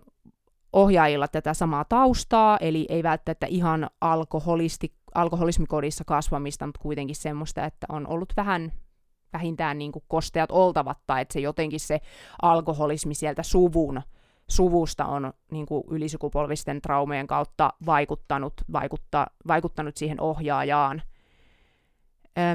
ohjaajilla 0.73 1.27
tätä 1.27 1.53
samaa 1.53 1.85
taustaa, 1.85 2.57
eli 2.57 2.85
ei 2.89 3.03
välttämättä 3.03 3.45
ihan 3.45 3.89
alkoholisti, 4.01 4.93
alkoholismikodissa 5.15 6.03
kasvamista, 6.03 6.65
mutta 6.65 6.81
kuitenkin 6.81 7.15
semmoista, 7.15 7.65
että 7.65 7.87
on 7.89 8.07
ollut 8.07 8.33
vähän 8.37 8.71
vähintään 9.33 9.77
niin 9.77 9.91
kuin 9.91 10.03
kosteat 10.07 10.51
oltavat, 10.51 10.97
tai 11.07 11.21
että 11.21 11.33
se 11.33 11.39
jotenkin 11.39 11.79
se 11.79 12.01
alkoholismi 12.41 13.15
sieltä 13.15 13.43
suvun, 13.43 14.01
suvusta 14.47 15.05
on 15.05 15.33
niin 15.51 15.65
kuin 15.65 15.83
ylisukupolvisten 15.89 16.81
traumojen 16.81 17.27
kautta 17.27 17.73
vaikuttanut, 17.85 18.53
vaikutta, 18.73 19.27
vaikuttanut 19.47 19.97
siihen 19.97 20.21
ohjaajaan. 20.21 21.01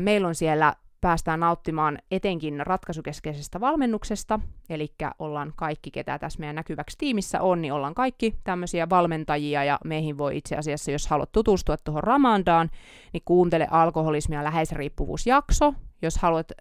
Meillä 0.00 0.28
on 0.28 0.35
siellä 0.35 0.74
päästään 1.00 1.40
nauttimaan 1.40 1.98
etenkin 2.11 2.66
ratkaisukeskeisestä 2.66 3.61
valmennuksesta, 3.61 4.40
eli 4.70 4.94
ollaan 5.18 5.52
kaikki, 5.56 5.90
ketä 5.90 6.18
tässä 6.18 6.40
meidän 6.40 6.56
näkyväksi 6.56 6.98
tiimissä 6.98 7.40
on, 7.40 7.62
niin 7.62 7.72
ollaan 7.72 7.94
kaikki 7.94 8.35
tämmöisiä 8.44 8.88
valmentajia, 8.90 9.64
ja 9.64 9.78
meihin 9.85 10.18
voi 10.18 10.37
itse 10.37 10.56
asiassa, 10.56 10.90
jos 10.90 11.06
haluat 11.06 11.33
tutustua 11.33 11.76
tuohon 11.76 12.04
Ramandaan, 12.04 12.70
niin 13.12 13.22
kuuntele 13.24 13.66
alkoholismia 13.70 14.38
ja 14.38 14.44
läheisriippuvuusjakso, 14.44 15.74
jos 16.03 16.19
haluat 16.19 16.53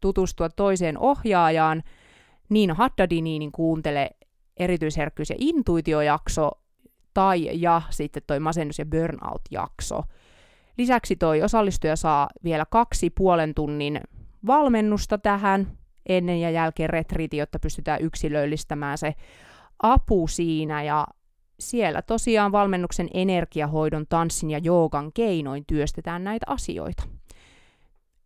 tutustua 0.00 0.48
toiseen 0.48 0.98
ohjaajaan, 0.98 1.82
Niina 2.48 2.74
Haddadiniin, 2.74 3.40
niin 3.40 3.52
kuuntele 3.52 4.10
erityisherkkyys- 4.56 5.30
ja 5.30 5.36
intuitiojakso, 5.38 6.50
tai 7.14 7.60
ja 7.60 7.82
sitten 7.90 8.22
toi 8.26 8.40
masennus- 8.40 8.78
ja 8.78 8.86
burnout-jakso. 8.86 10.02
Lisäksi 10.78 11.16
toi 11.16 11.42
osallistuja 11.42 11.96
saa 11.96 12.28
vielä 12.44 12.64
kaksi 12.70 13.10
puolen 13.10 13.54
tunnin 13.54 14.00
valmennusta 14.46 15.18
tähän 15.18 15.78
ennen 16.06 16.40
ja 16.40 16.50
jälkeen 16.50 16.90
retriiti, 16.90 17.36
jotta 17.36 17.58
pystytään 17.58 18.02
yksilöllistämään 18.02 18.98
se 18.98 19.14
apu 19.82 20.28
siinä 20.28 20.82
ja 20.82 21.06
siellä 21.60 22.02
tosiaan 22.02 22.52
valmennuksen 22.52 23.08
energiahoidon, 23.14 24.06
tanssin 24.08 24.50
ja 24.50 24.58
joogan 24.58 25.12
keinoin 25.12 25.64
työstetään 25.66 26.24
näitä 26.24 26.46
asioita. 26.48 27.02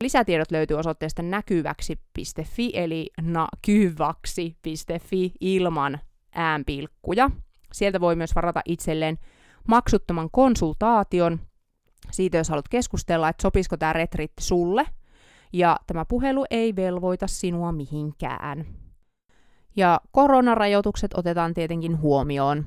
Lisätiedot 0.03 0.51
löytyy 0.51 0.77
osoitteesta 0.77 1.23
näkyväksi.fi 1.23 2.71
eli 2.75 3.11
nakyvaksi.fi 3.21 5.33
ilman 5.41 5.99
äänpilkkuja. 6.35 7.31
Sieltä 7.73 8.01
voi 8.01 8.17
myös 8.17 8.35
varata 8.35 8.61
itselleen 8.65 9.19
maksuttoman 9.69 10.31
konsultaation, 10.31 11.41
siitä, 12.11 12.39
jos 12.39 12.49
haluat 12.49 12.69
keskustella, 12.69 13.29
että 13.29 13.43
sopisiko 13.43 13.77
tämä 13.77 13.93
retriitti 13.93 14.45
sulle, 14.45 14.87
ja 15.53 15.77
tämä 15.87 16.05
puhelu 16.05 16.45
ei 16.51 16.77
velvoita 16.77 17.27
sinua 17.27 17.73
mihinkään. 17.73 18.67
Ja 19.77 20.01
koronarajoitukset 20.11 21.15
otetaan 21.15 21.55
tietenkin 21.55 22.01
huomioon. 22.01 22.67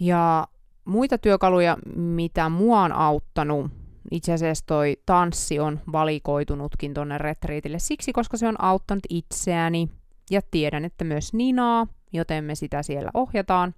Ja 0.00 0.48
muita 0.84 1.18
työkaluja, 1.18 1.76
mitä 1.96 2.48
mua 2.48 2.82
on 2.82 2.92
auttanut, 2.92 3.83
itse 4.10 4.32
asiassa 4.32 4.64
toi 4.66 4.96
tanssi 5.06 5.60
on 5.60 5.80
valikoitunutkin 5.92 6.94
tonne 6.94 7.18
retriitille 7.18 7.78
siksi, 7.78 8.12
koska 8.12 8.36
se 8.36 8.48
on 8.48 8.60
auttanut 8.60 9.06
itseäni 9.10 9.88
ja 10.30 10.40
tiedän, 10.50 10.84
että 10.84 11.04
myös 11.04 11.32
Ninaa, 11.32 11.86
joten 12.12 12.44
me 12.44 12.54
sitä 12.54 12.82
siellä 12.82 13.10
ohjataan. 13.14 13.74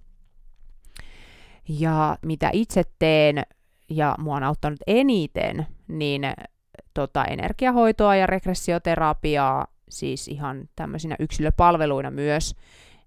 Ja 1.69 2.17
mitä 2.21 2.49
itse 2.53 2.83
teen 2.99 3.43
ja 3.89 4.15
mua 4.19 4.35
on 4.35 4.43
auttanut 4.43 4.79
eniten, 4.87 5.67
niin 5.87 6.21
tota, 6.93 7.25
energiahoitoa 7.25 8.15
ja 8.15 8.27
regressioterapiaa, 8.27 9.67
siis 9.89 10.27
ihan 10.27 10.69
tämmöisinä 10.75 11.15
yksilöpalveluina 11.19 12.11
myös, 12.11 12.55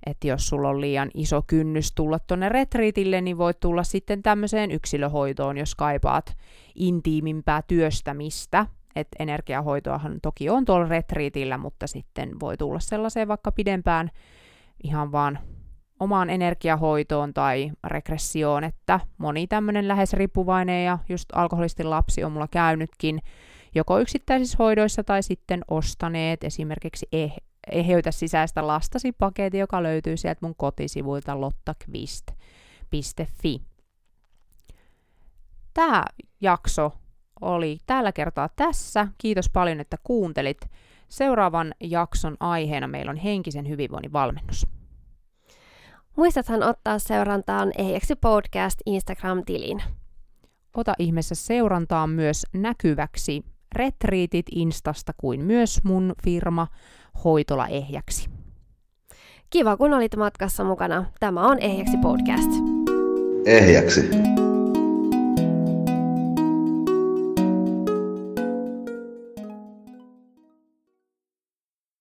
että 0.06 0.26
jos 0.26 0.48
sulla 0.48 0.68
on 0.68 0.80
liian 0.80 1.10
iso 1.14 1.42
kynnys 1.46 1.92
tulla 1.94 2.18
tuonne 2.18 2.48
retriitille, 2.48 3.20
niin 3.20 3.38
voit 3.38 3.60
tulla 3.60 3.82
sitten 3.82 4.22
tämmöiseen 4.22 4.70
yksilöhoitoon, 4.70 5.58
jos 5.58 5.74
kaipaat 5.74 6.36
intiimimpää 6.74 7.62
työstämistä. 7.62 8.66
Että 8.96 9.16
energiahoitoahan 9.18 10.18
toki 10.22 10.50
on 10.50 10.64
tuolla 10.64 10.88
retriitillä, 10.88 11.58
mutta 11.58 11.86
sitten 11.86 12.40
voi 12.40 12.56
tulla 12.56 12.80
sellaiseen 12.80 13.28
vaikka 13.28 13.52
pidempään 13.52 14.10
ihan 14.84 15.12
vaan 15.12 15.38
omaan 16.00 16.30
energiahoitoon 16.30 17.34
tai 17.34 17.70
regressioon, 17.86 18.64
että 18.64 19.00
moni 19.18 19.46
tämmöinen 19.46 19.88
lähes 19.88 20.12
riippuvainen 20.12 20.84
ja 20.84 20.98
just 21.08 21.28
alkoholistin 21.32 21.90
lapsi 21.90 22.24
on 22.24 22.32
mulla 22.32 22.48
käynytkin 22.48 23.20
joko 23.74 23.98
yksittäisissä 23.98 24.56
hoidoissa 24.58 25.04
tai 25.04 25.22
sitten 25.22 25.64
ostaneet 25.68 26.44
esimerkiksi 26.44 27.08
eh- 27.16 27.49
eheytä 27.72 28.10
sisäistä 28.10 28.66
lastasi 28.66 29.12
paketti, 29.12 29.58
joka 29.58 29.82
löytyy 29.82 30.16
sieltä 30.16 30.38
mun 30.42 30.54
kotisivuilta 30.56 31.40
lottakvist.fi. 31.40 33.62
Tämä 35.74 36.04
jakso 36.40 36.92
oli 37.40 37.78
tällä 37.86 38.12
kertaa 38.12 38.48
tässä. 38.56 39.08
Kiitos 39.18 39.50
paljon, 39.50 39.80
että 39.80 39.96
kuuntelit. 40.04 40.60
Seuraavan 41.08 41.74
jakson 41.80 42.36
aiheena 42.40 42.88
meillä 42.88 43.10
on 43.10 43.16
henkisen 43.16 43.68
hyvinvoinnin 43.68 44.12
valmennus. 44.12 44.66
Muistathan 46.16 46.62
ottaa 46.62 46.98
seurantaan 46.98 47.72
Ehjäksi 47.78 48.16
podcast 48.16 48.80
Instagram-tilin. 48.86 49.82
Ota 50.76 50.94
ihmeessä 50.98 51.34
seurantaan 51.34 52.10
myös 52.10 52.46
näkyväksi 52.52 53.44
retriitit 53.74 54.46
Instasta 54.50 55.12
kuin 55.16 55.44
myös 55.44 55.84
mun 55.84 56.14
firma 56.24 56.66
Hoitola 57.24 57.68
Ehjäksi. 57.68 58.30
Kiva, 59.50 59.76
kun 59.76 59.94
olit 59.94 60.16
matkassa 60.16 60.64
mukana. 60.64 61.04
Tämä 61.20 61.46
on 61.46 61.58
Ehjäksi 61.60 61.96
podcast. 62.02 62.50
Ehjäksi. 63.46 64.10